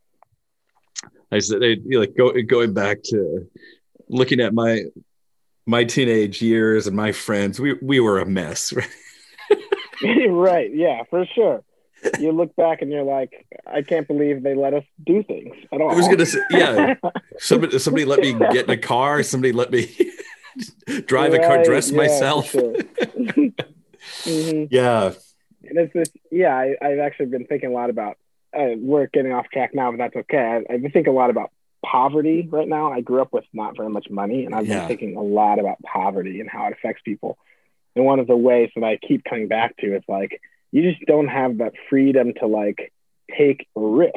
[1.32, 3.48] i said it, like go, going back to
[4.08, 4.84] looking at my
[5.66, 8.88] my teenage years and my friends we we were a mess right
[10.30, 10.70] right.
[10.74, 11.62] Yeah, for sure.
[12.18, 15.80] You look back and you're like, I can't believe they let us do things at
[15.80, 15.90] all.
[15.90, 16.94] i was gonna say yeah
[17.38, 19.86] somebody somebody let me get in a car somebody let me
[21.06, 22.74] drive a car Right, dress yeah, myself sure.
[24.26, 24.68] Mhm.
[24.70, 25.12] yeah
[25.68, 28.16] And it's just, yeah, I, I've actually been thinking a lot about,
[28.58, 30.38] uh, we're getting off track now, but that's okay.
[30.68, 31.50] I, I've been thinking a lot about
[31.84, 32.92] poverty right now.
[32.92, 34.80] I grew up with not very much money, and I've Yeah.
[34.80, 37.38] been thinking a lot about poverty and how it affects people.
[37.96, 40.40] And one of the ways that I keep coming back to is like,
[40.72, 42.92] you just don't have that freedom to like
[43.36, 44.14] take a risk.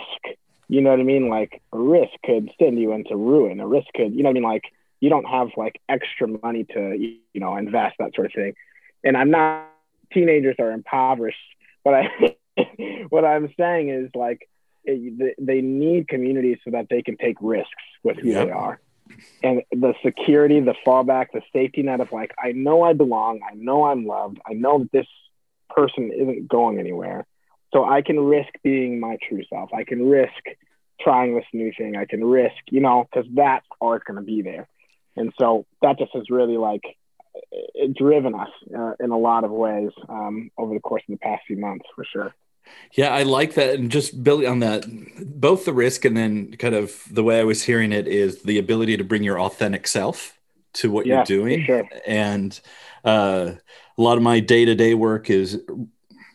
[0.67, 1.29] You know what I mean?
[1.29, 3.59] Like a risk could send you into ruin.
[3.59, 4.43] A risk could, you know what I mean?
[4.43, 4.63] Like
[4.99, 8.53] you don't have like extra money to, you know, invest that sort of thing.
[9.03, 9.67] And I'm not,
[10.13, 11.37] teenagers are impoverished,
[11.83, 12.35] but I,
[13.09, 14.47] what I'm saying is like
[14.85, 17.69] it, they need communities so that they can take risks
[18.03, 18.45] with who Yep.
[18.47, 18.79] they are.
[19.43, 23.53] And the security, the fallback, the safety net of like, I know I belong, I
[23.55, 25.07] know I'm loved, I know that this
[25.69, 27.25] person isn't going anywhere.
[27.73, 29.73] So I can risk being my true self.
[29.73, 30.43] I can risk
[31.01, 31.95] trying this new thing.
[31.95, 34.67] I can risk, you know, because that's always going to be there.
[35.15, 36.83] And so that just has really like
[37.51, 41.17] it driven us uh, in a lot of ways um, over the course of the
[41.17, 42.33] past few months, for sure.
[42.93, 43.75] Yeah, I like that.
[43.75, 44.85] And just building on that,
[45.19, 48.57] both the risk and then kind of the way I was hearing it is the
[48.57, 50.39] ability to bring your authentic self
[50.75, 51.65] to what Yeah, you're doing.
[51.65, 51.87] sure.
[52.07, 52.59] And
[53.03, 53.53] uh,
[53.97, 55.61] a lot of my day to day work is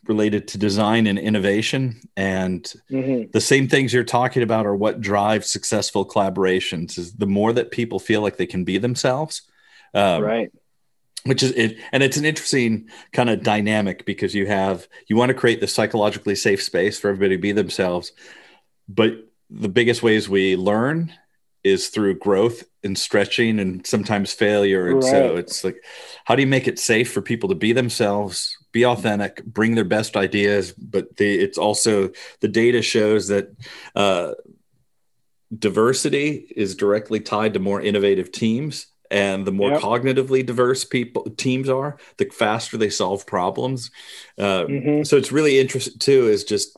[0.07, 2.01] related to design and innovation.
[2.16, 7.27] And hmm the same things you're talking about are what drive successful collaborations is the
[7.27, 9.42] more that people feel like they can be themselves.
[9.94, 10.51] Um, right.
[11.25, 15.31] which is it and it's an interesting kind of dynamic because you have you want
[15.31, 18.12] to create the psychologically safe space for everybody to be themselves
[18.87, 19.12] but
[19.49, 21.11] the biggest ways we learn
[21.64, 24.88] is through growth and stretching and sometimes failure.
[24.88, 25.83] And so it's like
[26.25, 29.85] how do you make it safe for people to be themselves be authentic bring their
[29.85, 30.73] best ideas?
[30.73, 33.49] But the, it's also the data shows that
[33.94, 34.33] uh,
[35.57, 38.87] diversity is directly tied to more innovative teams.
[39.11, 39.81] And the more Yep.
[39.81, 43.90] cognitively diverse people teams are the faster they solve problems.
[44.37, 45.07] Uh, Mhm.
[45.07, 46.77] so it's really interesting too is just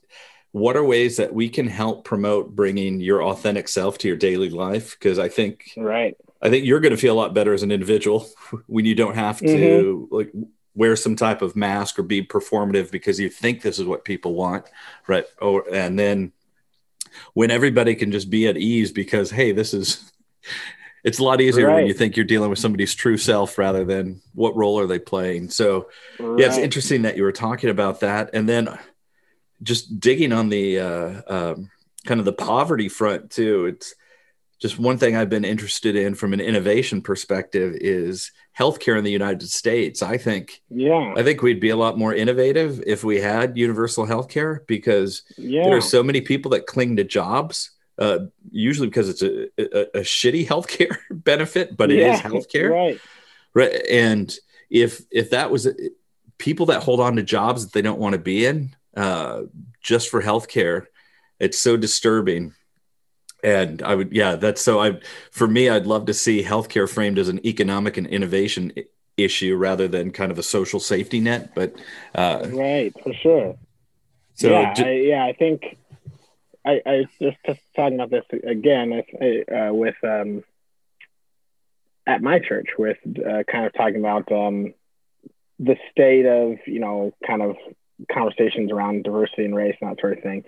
[0.53, 4.51] what are ways that we can help promote bringing your authentic self to your daily
[4.51, 4.97] life?
[4.99, 6.17] Because i think Right.
[6.43, 8.29] i think you're going to feel a lot better as an individual
[8.67, 9.47] when you don't have to
[10.11, 10.15] mm-hmm.
[10.15, 10.33] like
[10.75, 14.35] wear some type of mask or be performative because you think this is what people
[14.35, 14.65] want
[15.07, 15.25] right?
[15.41, 16.33] Or and then
[17.35, 20.13] when everybody can just be at ease because hey this is
[21.05, 24.21] it's a lot easier when you think you're dealing with somebody's true self rather than
[24.35, 25.51] what role are they playing?
[25.51, 28.31] So yeah it's interesting that you were talking about that.
[28.35, 28.79] And then
[29.63, 31.71] just digging on the uh, um,
[32.05, 33.95] kind of the poverty front too it's
[34.61, 39.11] just one thing I've been interested in from an innovation perspective is healthcare in the
[39.11, 40.03] United States.
[40.03, 44.07] I think, yeah, I think we'd be a lot more innovative if we had universal
[44.07, 45.65] healthcare because yeah.
[45.65, 47.71] there are so many people that cling to jobs.
[47.99, 52.71] Uh, usually because it's a, a, a shitty healthcare benefit, but it yeah, is healthcare,
[52.71, 53.01] right?
[53.55, 53.83] Right.
[53.91, 54.35] And
[54.69, 55.69] if if that was
[56.39, 59.43] people that hold on to jobs that they don't want to be in, uh,
[59.83, 60.87] just for healthcare,
[61.39, 62.55] it's so disturbing.
[63.43, 65.01] And i would yeah that's so i
[65.31, 68.71] for me i'd love to see healthcare framed as an economic and innovation
[69.17, 71.75] issue rather than kind of a social safety net but
[72.15, 73.57] uh right for sure.
[74.35, 75.79] So yeah I, yeah I think
[76.67, 80.45] i i just, just talking about this again uh, with um
[82.07, 84.75] at my church with uh, kind of talking about um
[85.59, 87.57] the state of you know kind of
[88.13, 90.45] conversations around diversity and race and that sort of thing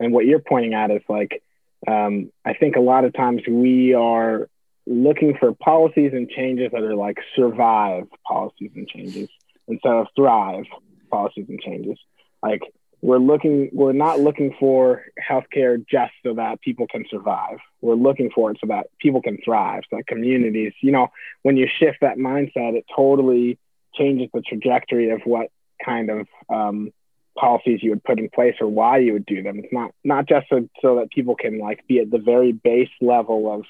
[0.00, 1.42] and what you're pointing at is like
[1.86, 4.48] um, I think a lot of times we are
[4.86, 9.28] looking for policies and changes that are like survive policies and changes
[9.66, 10.64] instead of thrive
[11.10, 11.98] policies and changes.
[12.42, 12.62] Like
[13.00, 17.58] we're looking, we're not looking for healthcare just so that people can survive.
[17.80, 21.08] We're looking for it so that people can thrive, so that communities, you know,
[21.42, 23.58] when you shift that mindset, it totally
[23.94, 25.50] changes the trajectory of what
[25.84, 26.92] kind of um,
[27.36, 29.58] policies you would put in place or why you would do them.
[29.58, 32.90] It's not not just so, so that people can like be at the very base
[33.00, 33.64] level of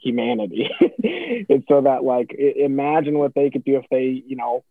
[0.00, 0.70] humanity.
[0.80, 4.64] it's so that like imagine what they could do if they, you know,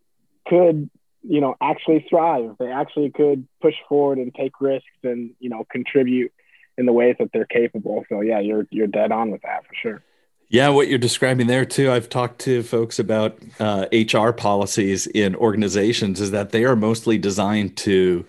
[0.48, 0.90] could,
[1.24, 2.52] you know, actually thrive.
[2.52, 6.32] If they actually could push forward and take risks and, you know, contribute
[6.78, 8.06] in the ways that they're capable.
[8.10, 10.04] So yeah, you're you're dead on with that for sure.
[10.50, 11.92] Yeah, what you're describing there too.
[11.92, 16.22] I've talked to folks about uh, HR policies in organizations.
[16.22, 18.26] Is that they are mostly designed to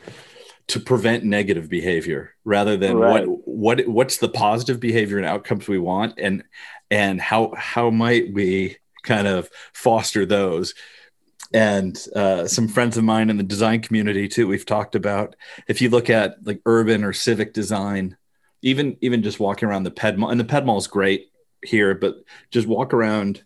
[0.68, 3.26] to prevent negative behavior rather than right.
[3.26, 6.42] what what what's the positive behavior and outcomes we want, and
[6.90, 10.74] and how how might we kind of foster those.
[11.54, 14.48] And uh, some friends of mine in the design community too.
[14.48, 15.36] We've talked about
[15.68, 18.16] if you look at like urban or civic design,
[18.62, 21.28] even even just walking around the Ped Mall, and the Ped Mall is great
[21.62, 22.16] here, but
[22.50, 23.42] just walk around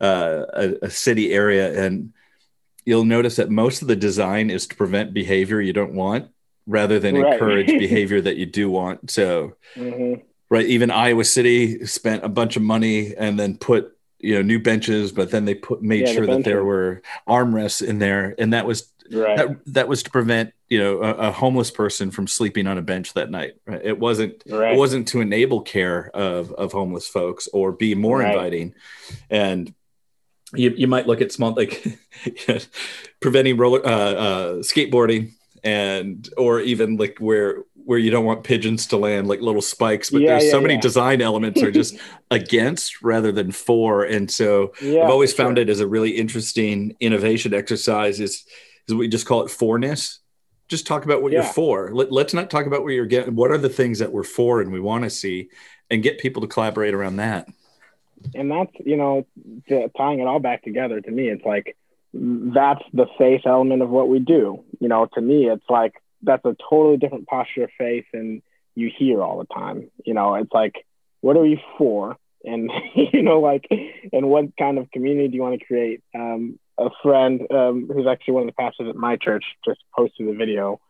[0.00, 2.12] uh, a, a city area and
[2.84, 6.28] you'll notice that most of the design is to prevent behavior you don't want
[6.66, 7.34] rather than right.
[7.34, 9.10] encourage behavior that you do want.
[9.10, 10.20] So, mm-hmm.
[10.48, 14.58] right, even Iowa City spent a bunch of money and then put you know new
[14.58, 18.34] benches, but then they put made yeah, sure the that there were armrests in there,
[18.38, 19.36] and that was right.
[19.36, 22.82] that that was to prevent you know a, a, homeless person from sleeping on a
[22.82, 23.80] bench that night right?
[23.84, 24.74] it wasn't right.
[24.74, 28.32] it wasn't to enable care of of homeless folks or be more right.
[28.32, 28.74] inviting
[29.30, 29.74] and
[30.54, 31.98] you, you might look at small like
[33.20, 35.32] preventing roller uh, uh, skateboarding
[35.64, 40.10] and or even like where where you don't want pigeons to land like little spikes
[40.10, 41.96] but yeah, there's yeah, so many design elements are just
[42.30, 45.62] against rather than for and so i've always found sure.
[45.62, 48.44] it as a really interesting innovation exercise is
[48.88, 50.20] is we just call it fore-ness.
[50.68, 51.42] Just talk about what yeah.
[51.42, 51.90] you're for.
[51.92, 53.34] Let, let's not talk about what you're getting.
[53.34, 55.50] What are the things that we're for and we want to see,
[55.90, 57.48] and get people to collaborate around that.
[58.34, 59.26] And that's you know
[59.68, 61.00] to, tying it all back together.
[61.00, 61.76] To me, it's like
[62.14, 64.64] that's the faith element of what we do.
[64.80, 68.42] You know, to me, it's like that's a totally different posture of faith than
[68.74, 69.90] you hear all the time.
[70.04, 70.74] You know, it's like
[71.22, 72.18] what are we for?
[72.44, 73.66] And you know, like,
[74.12, 76.02] and what kind of community do you want to create?
[76.14, 80.28] Um, a friend um, who's actually one of the pastors at my church just posted
[80.28, 80.80] a video.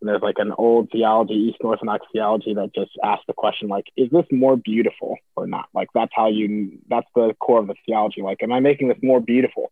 [0.00, 3.84] And there's like an old theology, Eastern Orthodox theology, that just asked the question, like,
[3.96, 5.66] is this more beautiful or not?
[5.72, 8.20] Like, that's how you, that's the core of the theology.
[8.20, 9.70] Like, am I making this more beautiful?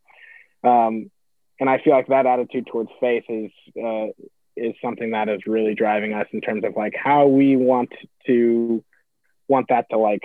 [0.63, 1.11] Um,
[1.59, 4.07] and I feel like that attitude towards faith is, uh,
[4.55, 7.91] is something that is really driving us in terms of like how we want
[8.27, 8.83] to
[9.47, 10.21] want that to like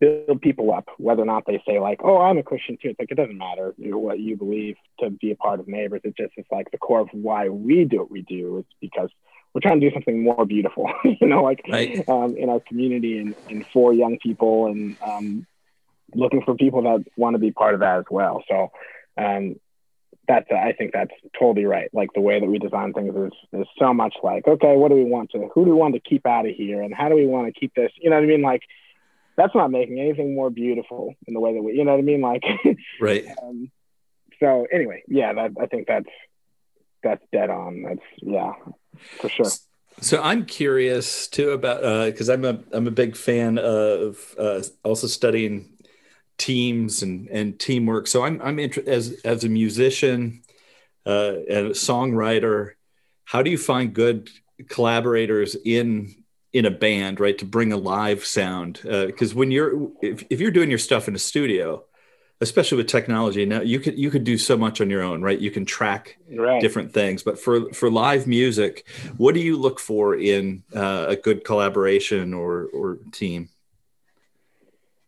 [0.00, 2.98] build people up, whether or not they say like, "Oh, I'm a Christian too." It's
[2.98, 6.02] like it doesn't matter you know, what you believe to be a part of neighbors.
[6.04, 9.10] It just it's like the core of why we do what we do is because
[9.52, 12.08] we're trying to do something more beautiful, you know, like right.
[12.08, 15.46] um, in our community and, and for young people and um,
[16.14, 18.42] looking for people that want to be part of that as well.
[18.48, 18.70] So
[19.18, 19.56] um,
[20.28, 21.90] that's I think that's totally right.
[21.92, 24.94] Like the way that we design things is is so much like, okay, what do
[24.94, 27.14] we want to who do we want to keep out of here and how do
[27.14, 27.90] we want to keep this?
[27.96, 28.42] You know what I mean?
[28.42, 28.62] Like
[29.36, 32.02] that's not making anything more beautiful in the way that we, you know what I
[32.02, 32.20] mean?
[32.20, 32.42] Like,
[33.00, 33.24] right.
[33.42, 33.70] um,
[34.40, 36.08] so anyway, yeah, that, I think that's,
[37.02, 37.82] that's dead on.
[37.82, 38.52] That's yeah,
[39.20, 39.46] for sure.
[40.00, 44.62] So I'm curious too about, uh, cause I'm a, I'm a big fan of, uh,
[44.84, 45.71] also studying
[46.38, 48.06] teams and, and teamwork.
[48.06, 50.42] So I'm, I'm interested as, as a musician,
[51.04, 52.72] uh, and a songwriter,
[53.24, 54.30] how do you find good
[54.68, 56.14] collaborators in
[56.52, 57.38] in a band, right?
[57.38, 61.08] To bring a live sound, because uh, when you're if, if you're doing your stuff
[61.08, 61.82] in a studio,
[62.40, 65.38] especially with technology now, you could you could do so much on your own, right?
[65.38, 66.60] You can track right.
[66.60, 71.16] different things, but for for live music, what do you look for in uh, a
[71.16, 73.48] good collaboration or or team?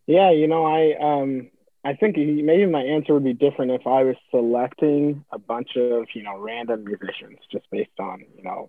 [0.07, 1.51] Yeah, you know, I um
[1.85, 6.07] I think maybe my answer would be different if I was selecting a bunch of
[6.15, 8.69] you know random musicians just based on you know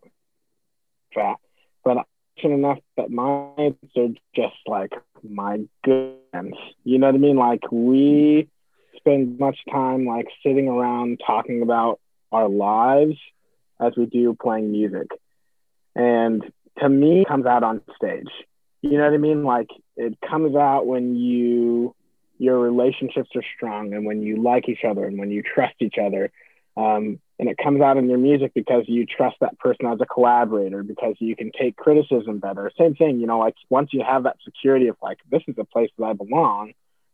[1.15, 1.35] that.
[1.83, 2.05] But
[2.43, 4.91] enough that mine are just like
[5.23, 6.57] my goodness.
[6.83, 7.37] You know what I mean?
[7.37, 8.49] Like we
[8.97, 11.99] spend much time like sitting around talking about
[12.31, 13.17] our lives
[13.79, 15.07] as we do playing music.
[15.95, 16.43] And
[16.79, 18.29] to me, comes out on stage.
[18.85, 19.43] You know what I mean?
[19.43, 21.95] Like it comes out when you
[22.37, 25.95] your relationships are strong and when you like each other and when you trust each
[25.97, 26.31] other.
[26.77, 30.05] Um, and it comes out in your music because you trust that person as a
[30.05, 34.23] collaborator because you can take criticism better same thing you know like once you have
[34.23, 36.71] that security of like this is a place that i belong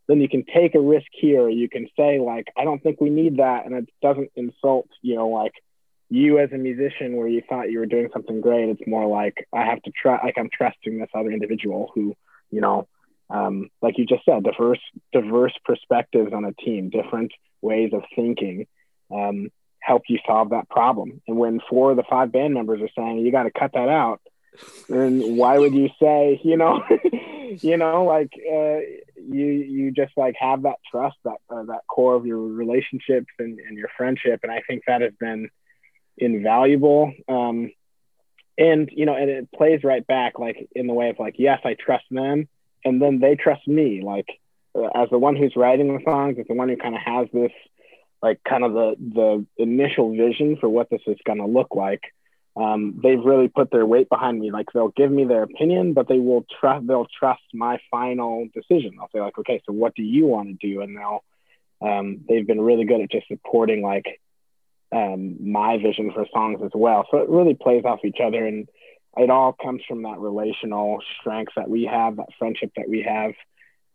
[0.07, 3.09] then you can take a risk here you can say like i don't think we
[3.09, 5.53] need that and it doesn't insult you know like
[6.11, 9.47] you as a musician where you thought you were doing something great it's more like
[9.53, 12.15] i have to try like i'm trusting this other individual who
[12.51, 12.87] you know
[13.29, 14.81] um, like you just said diverse
[15.13, 17.31] diverse perspectives on a team different
[17.61, 18.67] ways of thinking
[19.09, 19.49] um,
[19.81, 21.21] help you solve that problem.
[21.27, 23.89] And when four of the five band members are saying you got to cut that
[23.89, 24.21] out,
[24.87, 26.83] then why would you say, you know,
[27.61, 28.79] you know, like uh,
[29.15, 33.59] you you just like have that trust, that uh, that core of your relationships and,
[33.59, 35.49] and your friendship, and I think that has been
[36.17, 37.13] invaluable.
[37.27, 37.71] Um,
[38.57, 41.59] and you know, and it plays right back, like in the way of like, yes,
[41.63, 42.47] I trust them,
[42.83, 44.27] and then they trust me, like
[44.75, 47.27] uh, as the one who's writing the songs, as the one who kind of has
[47.33, 47.51] this
[48.21, 52.03] like kind of the the initial vision for what this is going to look like
[52.55, 54.51] um, they've really put their weight behind me.
[54.51, 58.91] Like they'll give me their opinion but they will trust they'll trust my final decision.
[58.97, 60.81] They'll say like okay so what do you want to do?
[60.81, 61.23] And they'll
[61.81, 64.19] um, they've been really good at just supporting like
[64.91, 68.67] um, my vision for songs as well so it really plays off each other and
[69.17, 73.33] it all comes from that relational strength that we have that friendship that we have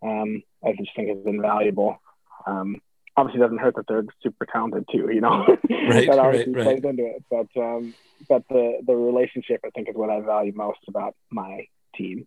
[0.03, 2.01] um, i just think is invaluable
[2.47, 2.81] um,
[3.17, 5.47] obviously doesn't hurt that they're super talented too, you know.
[5.89, 7.25] Right, that obviously right, plays into it.
[7.31, 7.95] But um,
[8.29, 12.27] but the the relationship I think is what I value most about my team.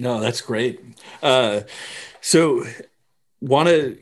[0.00, 0.80] No, that's great.
[1.22, 1.60] Uh,
[2.20, 2.64] so
[3.40, 3.96] want to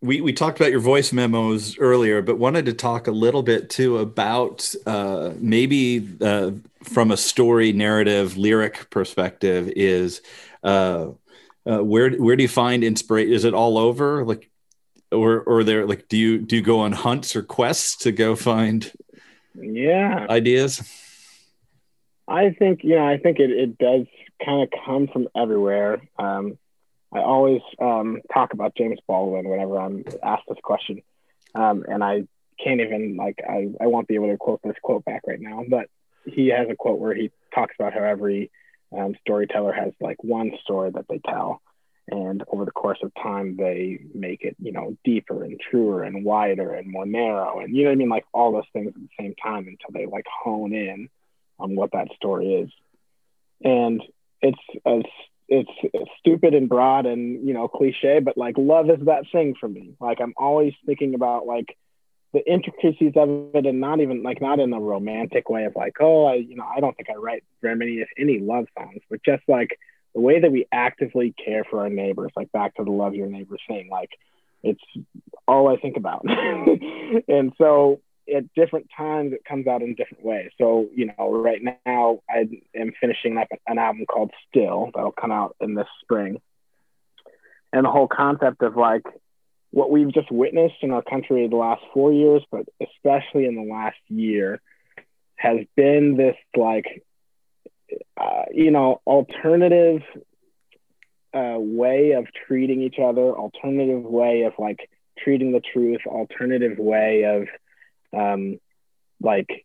[0.00, 3.68] we, we talked about your voice memos earlier, but wanted to talk a little bit
[3.68, 6.52] too about uh, maybe uh,
[6.84, 10.22] from a story narrative lyric perspective is
[10.62, 11.08] uh,
[11.66, 13.32] uh, where where do you find inspiration?
[13.32, 14.24] Is it all over?
[14.24, 14.48] Like
[15.10, 18.36] or or there like do you do you go on hunts or quests to go
[18.36, 18.92] find
[19.54, 20.82] yeah ideas
[22.26, 24.06] i think you know i think it, it does
[24.44, 26.58] kind of come from everywhere um,
[27.12, 31.02] i always um, talk about james baldwin whenever i'm asked this question.
[31.54, 32.24] Um, and i
[32.62, 35.64] can't even like I, I won't be able to quote this quote back right now
[35.68, 35.86] but
[36.24, 38.50] he has a quote where he talks about how every
[38.96, 41.60] um, storyteller has like one story that they tell.
[42.10, 46.24] And over the course of time they make it you know deeper and truer and
[46.24, 48.08] wider and more narrow and you know what i mean?
[48.08, 51.10] Like all those things at the same time until they like hone in
[51.58, 52.70] on what that story is.
[53.62, 54.02] And
[54.40, 55.02] it's as
[55.48, 55.70] it's,
[56.18, 59.94] stupid and broad and you know cliche but like love is that thing for me
[60.00, 61.76] like i'm always thinking about like
[62.34, 65.94] the intricacies of it and not even like not in a romantic way of like
[66.00, 69.00] oh i you know i don't think i write very many if any love songs
[69.08, 69.70] but just like
[70.14, 73.28] the way that we actively care for our neighbors, like back to the love your
[73.28, 74.10] neighbor thing, like
[74.62, 74.82] it's
[75.46, 76.24] all I think about.
[77.28, 78.00] and so
[78.34, 80.50] at different times it comes out in different ways.
[80.58, 85.32] So, you know, right now I am finishing up an album called Still that'll come
[85.32, 86.40] out in this spring.
[87.72, 89.02] And the whole concept of like
[89.70, 93.70] what we've just witnessed in our country the last four years, but especially in the
[93.70, 94.60] last year,
[95.36, 97.02] has been this like
[98.20, 100.02] uh, you know, alternative
[101.34, 107.24] uh, way of treating each other, alternative way of like treating the truth, alternative way
[107.24, 107.48] of
[108.16, 108.58] um,
[109.20, 109.64] like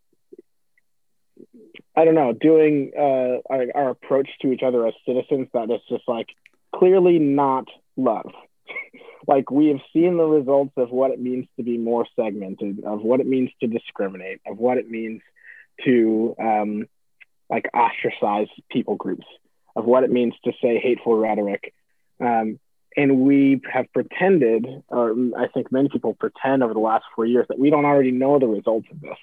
[1.96, 5.82] I don't know, doing uh, our, our approach to each other as citizens that is
[5.90, 6.28] just like
[6.76, 8.32] clearly not love.
[9.28, 13.02] like we have seen the results of what it means to be more segmented, of
[13.02, 15.22] what it means to discriminate, of what it means
[15.86, 16.88] to um,
[17.50, 19.26] like ostracize people groups
[19.76, 21.74] of what it means to say hateful rhetoric.
[22.20, 22.60] Um,
[22.96, 27.46] and we have pretended, or I think many people pretend over the last four years,
[27.50, 29.18] that we don't already know the results of this.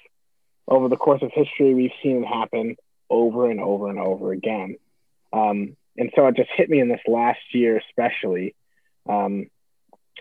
[0.67, 2.75] Over the course of history, we've seen it happen
[3.09, 4.77] over and over and over again.
[5.33, 8.55] Um, and so it just hit me in this last year, especially.
[9.07, 9.47] Um,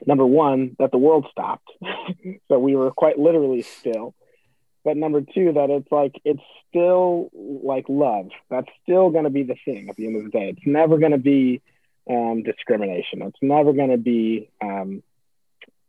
[0.07, 1.70] number one, that the world stopped.
[2.48, 4.14] so we were quite literally still.
[4.84, 8.30] But number two, that it's like, it's still like love.
[8.48, 10.55] That's still going to be the thing at the end of the day.
[10.57, 11.61] It's never going to be
[12.11, 13.22] um, discrimination.
[13.22, 15.02] It's never going to be, um,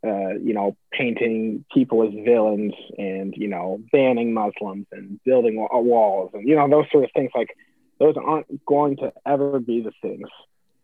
[0.03, 6.32] uh, you know, painting people as villains and, you know, banning Muslims and building walls
[6.34, 7.32] and, you know, those sort of things.
[7.36, 7.55] Like,
[7.99, 10.30] those aren't going to ever be the things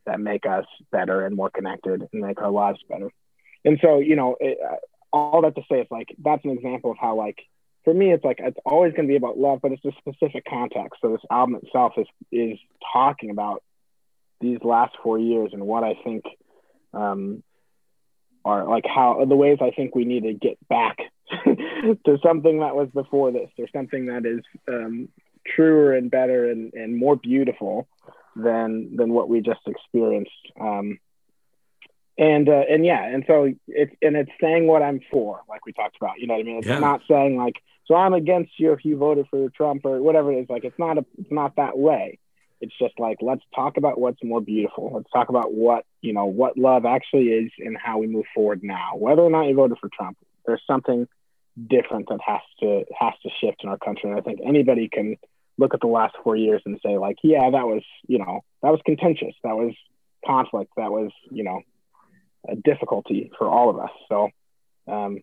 [0.06, 3.10] that make us better and more connected and make our lives better.
[3.66, 4.76] And so, you know, it, uh,
[5.12, 7.40] all that to say is like, that's an example of how, like,
[7.84, 10.44] for me, it's like, it's always going to be about love, but it's a specific
[10.46, 11.02] context.
[11.02, 12.60] So this album itself is, is
[12.94, 13.64] talking about
[14.40, 16.24] these last four years and what I think
[16.94, 17.44] um,
[18.46, 20.98] are like how the ways I think we need to get back
[21.46, 25.10] to something that was before this or something that is um,
[25.46, 27.88] truer and better and, and more beautiful
[28.36, 30.32] than than what we just experienced.
[30.60, 31.00] Um,
[32.18, 35.74] and uh, and yeah, and so it's and it's saying what I'm for, like we
[35.74, 36.20] talked about.
[36.20, 36.58] You know what I mean?
[36.58, 36.80] It's yeah.
[36.80, 40.40] not saying like so I'm against you if you voted for Trump or whatever it
[40.40, 40.50] is.
[40.50, 42.20] Like it's not a it's not that way.
[42.60, 44.92] It's just like let's talk about what's more beautiful.
[44.94, 48.62] Let's talk about what you know what love actually is and how we move forward
[48.64, 48.92] now.
[48.96, 51.08] Whether or not you voted for Trump, there's something
[51.68, 54.10] different that has to has to shift in our country.
[54.10, 55.18] And I think anybody can
[55.58, 58.70] look at the last four years and say like, yeah, that was, you know, that
[58.70, 59.34] was contentious.
[59.44, 59.74] That was
[60.26, 60.72] conflict.
[60.78, 61.62] That was, you know,
[62.48, 63.90] a difficulty for all of us.
[64.08, 64.30] So,
[64.88, 65.20] um,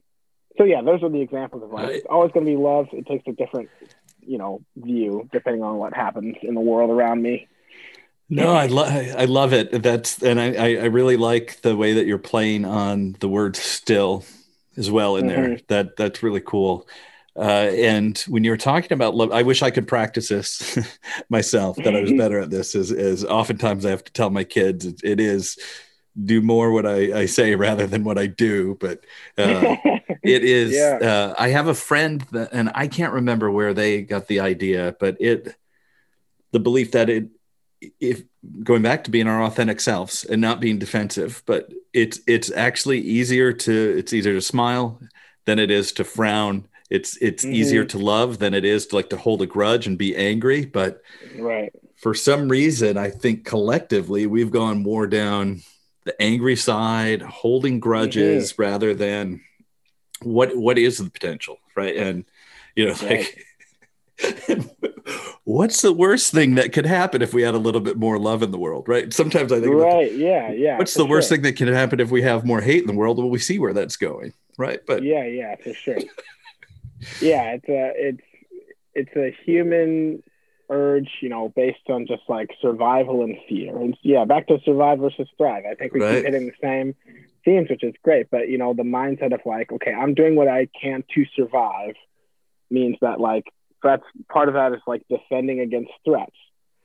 [0.59, 2.87] so yeah, those are the examples of like, it's always going to be love.
[2.93, 3.71] It takes a different,
[4.27, 7.49] you know, view depending on what happens in the world around me.
[8.31, 9.83] No, I love I love it.
[9.83, 14.25] That's and I I really like the way that you're playing on the word still
[14.77, 15.43] as well in mm-hmm.
[15.43, 15.61] there.
[15.69, 16.87] That that's really cool.
[17.37, 20.79] Uh, and when you're talking about love, I wish I could practice this
[21.29, 21.77] myself.
[21.77, 22.75] That I was better at this.
[22.75, 25.59] Is is oftentimes I have to tell my kids it, it is
[26.23, 28.77] do more what I, I, say rather than what I do.
[28.81, 29.05] But
[29.39, 29.77] uh,
[30.23, 30.73] it is.
[30.73, 30.99] Yeah.
[31.01, 34.97] Uh, I have a friend that, and I can't remember where they got the idea,
[34.99, 35.55] but it
[36.53, 37.29] the belief that it
[38.01, 38.23] if
[38.63, 43.01] going back to being our authentic selves and not being defensive, but it's it's actually
[43.01, 45.01] easier to it's easier to smile
[45.47, 47.55] than it is to frown it's it's mm-hmm.
[47.55, 50.65] easier to love than it is to like to hold a grudge and be angry
[50.65, 51.01] but
[51.39, 55.61] right for some reason i think collectively we've gone more down
[56.05, 58.63] the angry side holding grudges mm-hmm.
[58.63, 59.41] rather than
[60.23, 61.97] what what is the potential right?
[61.97, 62.25] And
[62.77, 63.45] you know like
[65.45, 68.43] what's the worst thing that could happen if we had a little bit more love
[68.43, 69.13] in the world right?
[69.13, 70.11] Sometimes i think right.
[70.11, 72.83] The, yeah yeah what's the worst thing that can happen if we have more hate
[72.83, 73.19] in the world?
[73.19, 74.81] Well we see where that's going right?
[74.87, 75.99] But yeah yeah for sure.
[77.21, 78.23] Yeah, it's a it's
[78.95, 80.23] it's a human
[80.71, 83.77] urge, you know, based on just like survival and fear.
[83.77, 85.65] And yeah, back to survive versus thrive.
[85.71, 86.17] I think we right.
[86.17, 86.95] keep hitting the same
[87.45, 88.31] themes, which is great.
[88.31, 91.95] But you know, the mindset of like, okay, I'm doing what I can to survive
[92.71, 93.45] means that like
[93.83, 96.33] that's part of that is like defending against threats.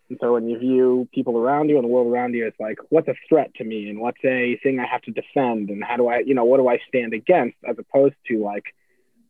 [0.09, 2.79] And so when you view people around you and the world around you, it's like,
[2.89, 5.97] what's a threat to me and what's a thing I have to defend and how
[5.97, 8.63] do I, you know, what do I stand against as opposed to like,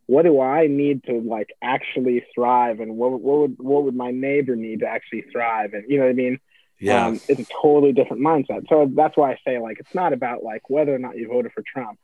[0.10, 4.10] what do I need to like actually thrive, and what what would what would my
[4.10, 6.40] neighbor need to actually thrive, and you know what I mean?
[6.80, 8.68] Yeah, um, it's a totally different mindset.
[8.70, 11.52] So that's why I say like it's not about like whether or not you voted
[11.52, 12.00] for Trump.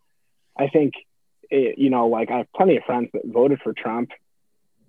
[0.55, 0.93] I think
[1.49, 4.11] it, you know like I have plenty of friends that voted for Trump,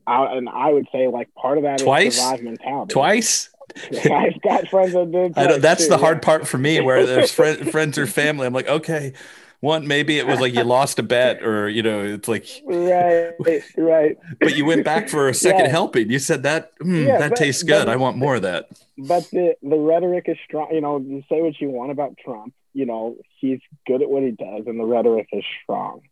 [0.07, 2.19] I, and I would say like part of that twice?
[2.19, 2.93] is survive mentality.
[2.93, 3.49] Twice.
[3.93, 5.63] I've got friends that did.
[5.63, 8.47] that's too, the hard part for me, where there's friend, friends or family.
[8.47, 9.15] I'm like, okay,
[9.61, 13.33] one maybe it was like you lost a bet or you know it's like right
[13.77, 14.19] right.
[14.41, 15.71] But you went back for a second yeah.
[15.71, 16.11] helping.
[16.11, 17.89] You said that mm, yeah, that but, tastes good.
[17.89, 18.69] I want more of that.
[18.99, 22.55] But the the rhetoric is strong you know you say what you want about trump
[22.73, 26.03] you know he's good at what he does and the rhetoric is strong.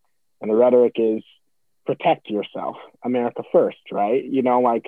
[0.41, 1.23] And the rhetoric is
[1.87, 4.25] protect yourself america first right?
[4.25, 4.87] You know like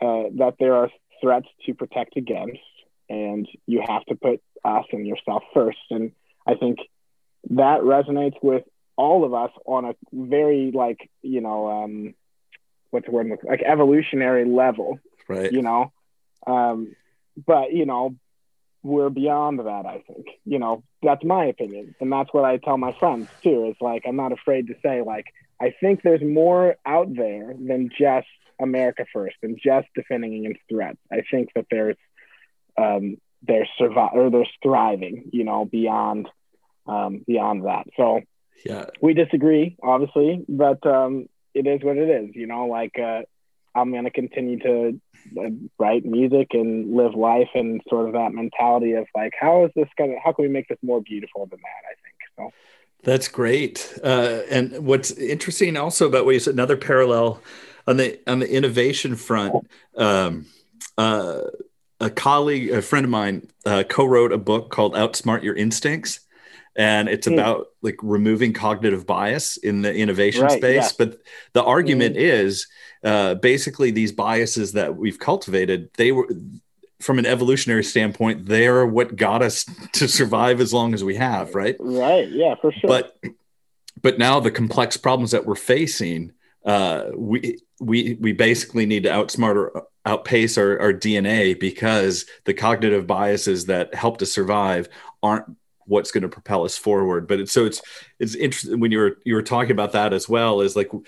[0.00, 2.60] uh, that there are threats to protect against
[3.10, 5.78] and you have to put us and yourself first.
[5.90, 6.12] And
[6.46, 6.78] i think
[7.50, 8.64] that resonates with
[8.96, 12.14] all of us on a very like you know um
[12.90, 15.52] what's the word like evolutionary level right.
[15.52, 15.92] you know?
[16.46, 16.94] Um
[17.46, 18.16] but you know
[18.82, 20.82] we're beyond that i think you know?
[21.02, 24.32] That's my opinion and that's what i tell my friends too is like i'm not
[24.32, 25.26] afraid to say like
[25.60, 28.26] i think there's more out there than just
[28.60, 30.98] america first and just defending against threats.
[31.10, 31.96] I think that there's
[32.78, 36.28] um there's survive or there's thriving you know beyond
[36.86, 37.86] um, beyond that.
[37.96, 38.20] So
[38.64, 42.34] yeah, we disagree, obviously, but um, it is what it is.
[42.34, 43.22] You know, like uh,
[43.74, 45.00] I'm going to continue to
[45.78, 49.88] write music and live life and sort of that mentality of like, how is this
[49.96, 50.16] gonna?
[50.22, 51.88] How can we make this more beautiful than that?
[51.90, 52.16] I think
[52.52, 52.56] so.
[53.02, 53.98] That's great.
[54.04, 57.42] Uh, and what's interesting also about what you said, another parallel
[57.86, 59.66] on the on the innovation front.
[59.96, 60.46] Um,
[60.98, 61.42] uh,
[62.00, 66.20] a colleague, a friend of mine, uh, co-wrote a book called "Outsmart Your Instincts,"
[66.76, 67.34] and it's mm.
[67.34, 70.92] about like removing cognitive bias in the innovation right, space.
[70.92, 71.06] Yeah.
[71.06, 71.18] But
[71.52, 72.20] the argument mm.
[72.20, 72.66] is
[73.04, 75.90] uh, basically these biases that we've cultivated.
[75.96, 76.28] They were
[77.00, 79.64] from an evolutionary standpoint, they are what got us
[79.94, 81.76] to survive as long as we have, right?
[81.80, 82.28] Right.
[82.28, 82.88] Yeah, for sure.
[82.88, 83.18] But
[84.02, 86.32] but now the complex problems that we're facing,
[86.64, 92.54] uh, we we we basically need to outsmart or outpace our, our DNA because the
[92.54, 94.88] cognitive biases that helped us survive
[95.22, 95.44] aren't
[95.86, 97.26] what's going to propel us forward.
[97.26, 97.82] But it's so it's
[98.18, 100.60] it's interesting when you were you were talking about that as well.
[100.60, 101.02] Is like in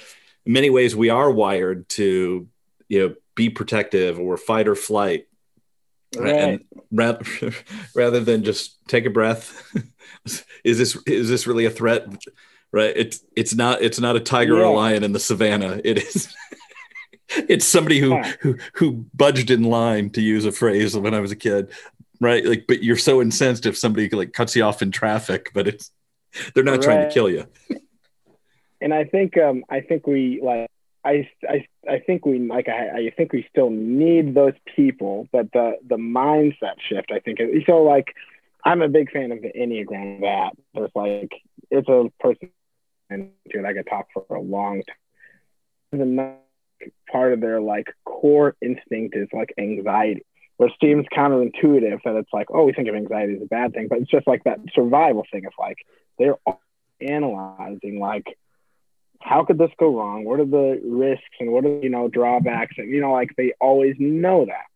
[0.53, 2.49] many ways we are wired to
[2.89, 5.27] you know be protective or fight or flight
[6.17, 6.35] Right.
[6.35, 7.25] And rather,
[7.95, 9.75] rather than just take a breath,
[10.65, 12.07] is this is this really a threat?
[12.71, 12.93] Right.
[12.95, 14.61] It's it's not it's not a tiger yeah.
[14.61, 15.81] or a lion in the savannah.
[15.85, 16.35] It is
[17.29, 21.33] it's somebody who who who budged in line to use a phrase when I was
[21.33, 21.71] a kid.
[22.23, 22.45] Right.
[22.45, 25.91] Like, but you're so incensed if somebody like cuts you off in traffic, but it's
[26.55, 26.83] they're not right.
[26.83, 27.47] trying to kill you.
[28.81, 30.69] And I think um I think we like
[31.05, 35.53] I, I, I think we like I, I think we still need those people, but
[35.53, 38.13] the the mindset shift I think is, so like
[38.65, 41.31] I'm a big fan of the Enneagram that there's like
[41.71, 42.51] it's a person
[43.09, 43.31] and
[43.65, 46.01] I could talk for a long time.
[46.01, 46.37] The
[47.09, 50.25] Part of their like core instinct is like anxiety,
[50.63, 53.89] which seems counterintuitive that it's like oh we think of anxiety as a bad thing,
[53.89, 55.45] but it's just like that survival thing.
[55.45, 55.79] It's like
[56.19, 56.37] they're
[57.01, 58.39] analyzing like
[59.21, 60.25] how could this go wrong?
[60.25, 62.75] What are the risks and what are you know drawbacks?
[62.79, 64.67] And you know, like they always know that.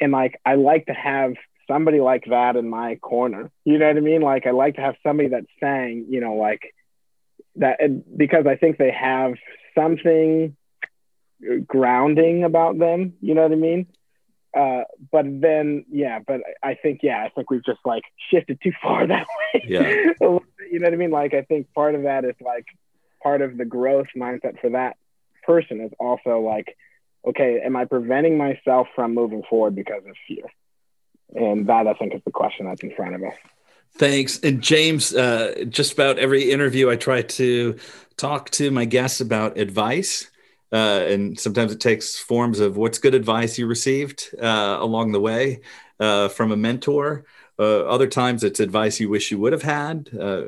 [0.00, 1.34] And like I like to have
[1.68, 3.50] somebody like that in my corner.
[3.64, 4.22] You know what I mean?
[4.22, 6.74] Like I like to have somebody that's saying, you know, like
[7.56, 7.78] that
[8.16, 9.34] because I think they have
[9.76, 10.56] something
[11.66, 13.14] grounding about them.
[13.20, 13.86] You know what I mean?
[14.56, 18.72] Uh, but then, yeah, but I think, yeah, I think we've just like shifted too
[18.82, 19.64] far that way.
[19.66, 19.88] Yeah.
[19.90, 21.10] you know what I mean?
[21.10, 22.66] Like, I think part of that is like
[23.22, 24.96] part of the growth mindset for that
[25.44, 26.76] person is also like,
[27.26, 30.44] okay, am I preventing myself from moving forward because of fear?
[31.34, 33.34] And that I think is the question that's in front of us.
[33.94, 34.38] Thanks.
[34.40, 37.78] And James, uh, just about every interview, I try to
[38.16, 40.30] talk to my guests about advice.
[40.72, 45.20] Uh, and sometimes it takes forms of what's good advice you received uh, along the
[45.20, 45.60] way
[45.98, 47.24] uh, from a mentor.
[47.58, 50.10] Uh, other times it's advice you wish you would have had.
[50.18, 50.42] Uh,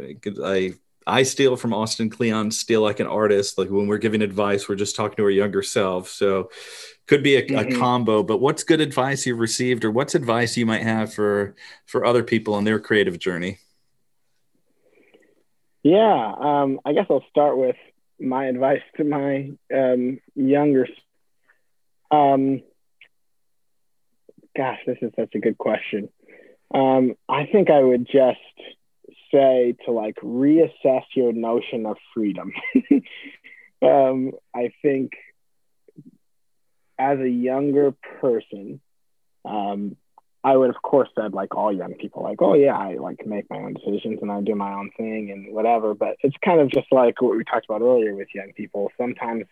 [0.45, 0.75] I
[1.07, 3.59] I steal from Austin Kleon, steal like an artist.
[3.59, 6.09] Like when we're giving advice, we're just talking to our younger self.
[6.09, 6.51] So
[7.07, 7.75] could be a, mm-hmm.
[7.75, 8.23] a, combo.
[8.23, 11.57] But what's good advice you've received, or what's advice you might have for
[11.87, 13.59] for other people on their creative journey?
[15.83, 17.77] Yeah, um, I guess I'll start with
[18.21, 20.87] my advice to my um, younger.
[22.11, 22.63] Um,
[24.57, 26.09] gosh, this is such a good question.
[26.73, 28.39] Um, I think I would just
[29.33, 32.53] say to like reassess your notion of freedom.
[33.83, 35.13] um, I think
[36.99, 38.81] as a younger person,
[39.45, 39.97] um,
[40.43, 43.49] I would of course said like all young people, like, oh yeah, I like make
[43.51, 45.95] my own decisions and I do my own thing and whatever.
[45.95, 48.91] But it's kind of just like what we talked about earlier with young people.
[48.99, 49.45] Sometimes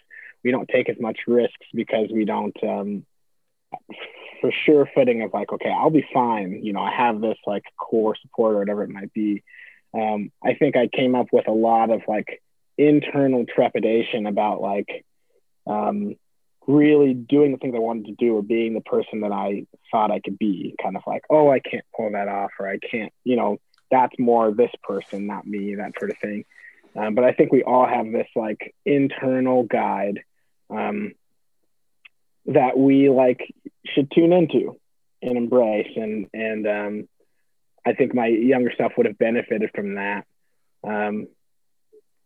[0.42, 3.04] we don't take as much risks because we don't um,
[4.40, 6.60] for sure footing of like, okay, I'll be fine.
[6.62, 9.42] You know, I have this like core support or whatever it might be
[9.94, 12.42] um, I think I came up with a lot of like
[12.76, 15.04] internal trepidation about like
[15.66, 16.14] um,
[16.68, 20.12] really doing the things I wanted to do or being the person that I thought
[20.12, 20.76] I could be.
[20.80, 23.56] Kind of like, oh, I can't pull that off, or I can't, you know,
[23.90, 26.44] that's more this person, not me, that sort of thing.
[26.94, 30.20] Um, but I think we all have this like internal guide
[30.68, 31.12] um,
[32.46, 33.54] that we like
[33.86, 34.76] should tune into
[35.22, 37.08] and embrace and and um,
[37.86, 40.26] I think my younger self would have benefited from that.
[40.84, 41.28] Um,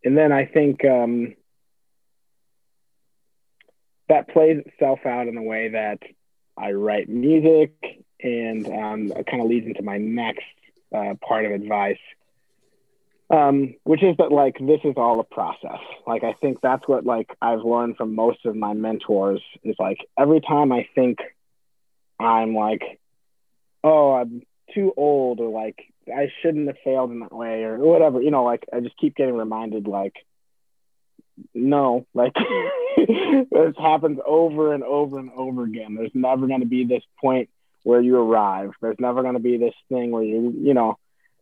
[0.03, 1.35] and then I think um,
[4.09, 5.99] that plays itself out in the way that
[6.57, 7.73] I write music,
[8.21, 10.43] and um, it kind of leads into my next
[10.93, 11.97] uh, part of advice,
[13.29, 15.79] um, which is that like this is all a process.
[16.05, 19.97] Like I think that's what like I've learned from most of my mentors is like
[20.17, 21.19] every time I think
[22.19, 22.99] I'm like,
[23.83, 24.43] oh, I'm
[24.73, 28.21] too old or like I shouldn't have failed in that way or whatever.
[28.21, 30.13] You know, like I just keep getting reminded like
[31.53, 32.33] no, like
[32.97, 35.95] this happens over and over and over again.
[35.95, 37.49] There's never going to be this point
[37.83, 38.71] where you arrive.
[38.81, 40.97] There's never going to be this thing where you, you know,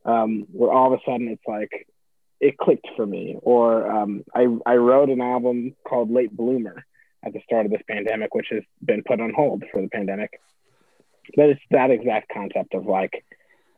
[0.06, 1.88] um, where all of a sudden it's like
[2.40, 3.38] it clicked for me.
[3.42, 6.86] Or um, I, I wrote an album called Late Bloomer
[7.24, 10.40] at the start of this pandemic, which has been put on hold for the pandemic.
[11.36, 13.24] But it's that exact concept of like,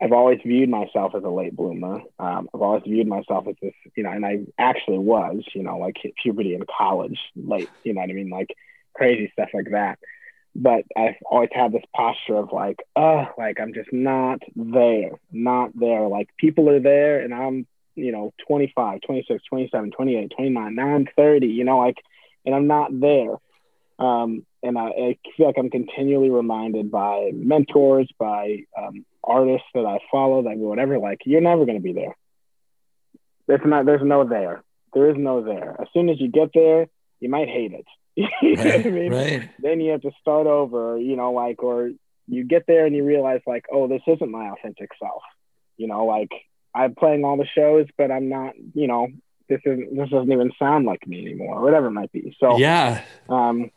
[0.01, 2.01] I've always viewed myself as a late bloomer.
[2.19, 5.77] Um, I've always viewed myself as this, you know, and I actually was, you know,
[5.77, 8.29] like puberty in college, late, you know what I mean?
[8.29, 8.55] Like
[8.93, 9.99] crazy stuff like that.
[10.55, 15.71] But I've always had this posture of like, oh, like I'm just not there, not
[15.73, 16.07] there.
[16.07, 17.65] Like people are there and I'm,
[17.95, 21.97] you know, 25, 26, 27, 28, 29, now I'm 30, you know, like,
[22.45, 23.35] and I'm not there.
[23.99, 29.85] Um, and I, I, feel like I'm continually reminded by mentors, by um, artists that
[29.85, 32.15] I follow, that whatever, like you're never going to be there.
[33.47, 34.63] There's not, there's no there.
[34.93, 35.75] There is no there.
[35.79, 36.87] As soon as you get there,
[37.19, 37.85] you might hate it.
[38.15, 39.11] you right, I mean?
[39.11, 39.49] right.
[39.59, 41.91] Then you have to start over, you know, like, or
[42.27, 45.23] you get there and you realize, like, oh, this isn't my authentic self.
[45.77, 46.31] You know, like
[46.75, 49.07] I'm playing all the shows, but I'm not, you know,
[49.49, 52.35] this isn't, this doesn't even sound like me anymore, whatever it might be.
[52.39, 53.03] So, yeah.
[53.27, 53.71] Um,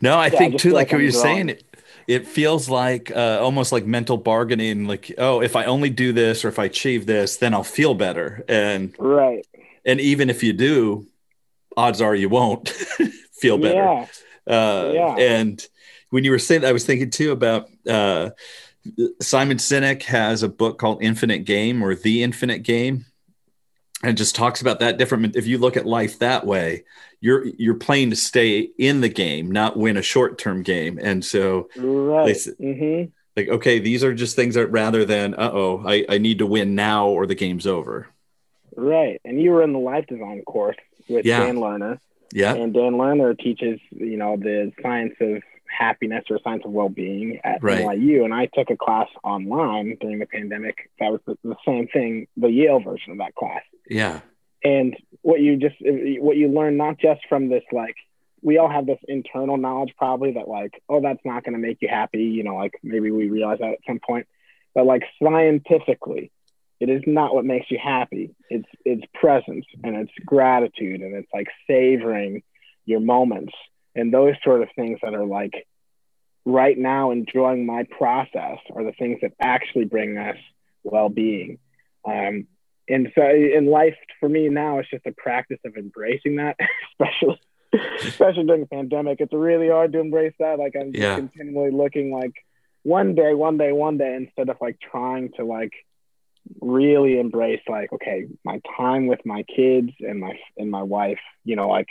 [0.00, 1.64] no, I yeah, think I too, like, like what you're saying, it,
[2.08, 4.86] it feels like uh, almost like mental bargaining.
[4.86, 7.94] Like, oh, if I only do this or if I achieve this, then I'll feel
[7.94, 8.44] better.
[8.48, 9.46] And right.
[9.84, 11.06] And even if you do,
[11.76, 12.68] odds are you won't
[13.32, 13.74] feel better.
[13.74, 14.06] Yeah.
[14.46, 15.16] Uh, yeah.
[15.18, 15.64] And
[16.08, 18.30] when you were saying that, I was thinking too about uh,
[19.20, 23.04] Simon Sinek has a book called Infinite Game or The Infinite Game
[24.02, 26.84] and just talks about that different if you look at life that way
[27.20, 31.68] you're you're playing to stay in the game not win a short-term game and so
[31.76, 32.36] right.
[32.36, 33.10] mm-hmm.
[33.36, 36.74] like okay these are just things that rather than uh-oh I, I need to win
[36.74, 38.08] now or the game's over
[38.76, 40.76] right and you were in the life design course
[41.08, 41.40] with yeah.
[41.40, 41.98] dan lerner
[42.32, 47.40] yeah and dan lerner teaches you know the science of happiness or science of well-being
[47.44, 47.84] at right.
[47.84, 50.90] NYU, and I took a class online during the pandemic.
[50.98, 53.62] That was the, the, same thing, the Yale version of that class.
[53.88, 54.20] Yeah.
[54.64, 57.94] And what you just what you learn not just from this like
[58.42, 61.78] we all have this internal knowledge probably that like oh that's not going to make
[61.80, 64.26] you happy you know like maybe we realize that at some point.
[64.74, 66.30] But like scientifically
[66.80, 68.34] it is not what makes you happy.
[68.50, 72.42] It's it's presence and it's gratitude and it's like savoring
[72.84, 73.52] your moments
[73.94, 75.66] and those sort of things that are like
[76.44, 80.36] right now enjoying my process are the things that actually bring us
[80.84, 81.58] well-being.
[82.04, 82.46] Um,
[82.88, 86.56] and so in life for me now it's just a practice of embracing that
[86.92, 87.40] especially
[88.06, 91.16] especially during the pandemic it's really hard to embrace that like i'm yeah.
[91.16, 92.32] continually looking like
[92.82, 95.72] one day one day one day instead of like trying to like
[96.60, 101.56] really embrace like okay my time with my kids and my and my wife you
[101.56, 101.88] know like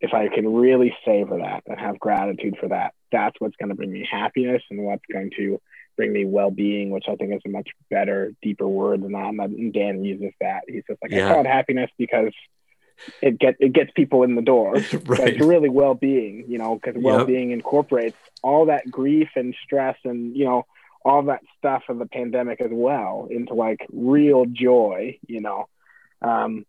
[0.00, 3.74] if I can really savor that and have gratitude for that, that's what's going to
[3.74, 5.60] bring me happiness and what's going to
[5.96, 9.34] bring me well-being, which I think is a much better, deeper word than that.
[9.34, 10.62] And Dan uses that.
[10.68, 11.28] He's just like, yeah.
[11.28, 12.32] I call it happiness because
[13.20, 14.74] it get it gets people in the door.
[15.06, 15.28] right.
[15.28, 17.58] It's really well-being, you know, because well-being yep.
[17.58, 20.66] incorporates all that grief and stress and you know
[21.04, 25.68] all that stuff of the pandemic as well into like real joy, you know.
[26.20, 26.66] Um,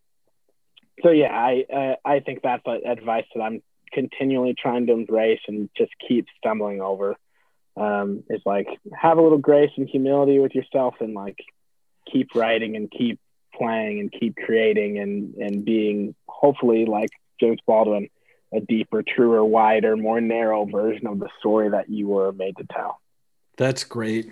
[1.04, 3.62] so yeah, I uh, I think that's advice that I'm
[3.92, 7.16] continually trying to embrace and just keep stumbling over.
[7.78, 11.38] Um, is like have a little grace and humility with yourself and like
[12.12, 13.20] keep writing and keep
[13.54, 17.10] playing and keep creating and and being hopefully like
[17.40, 18.10] James Baldwin
[18.54, 22.66] a deeper, truer, wider, more narrow version of the story that you were made to
[22.72, 23.00] tell.
[23.58, 24.30] That's great.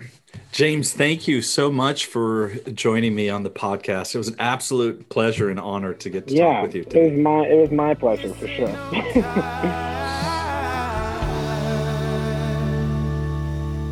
[0.52, 4.14] James, thank you so much for joining me on the podcast.
[4.14, 7.08] It was an absolute pleasure and honor to get to yeah, talk with you today.
[7.08, 10.32] It was my it was my pleasure for sure.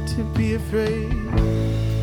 [0.06, 1.93] to be afraid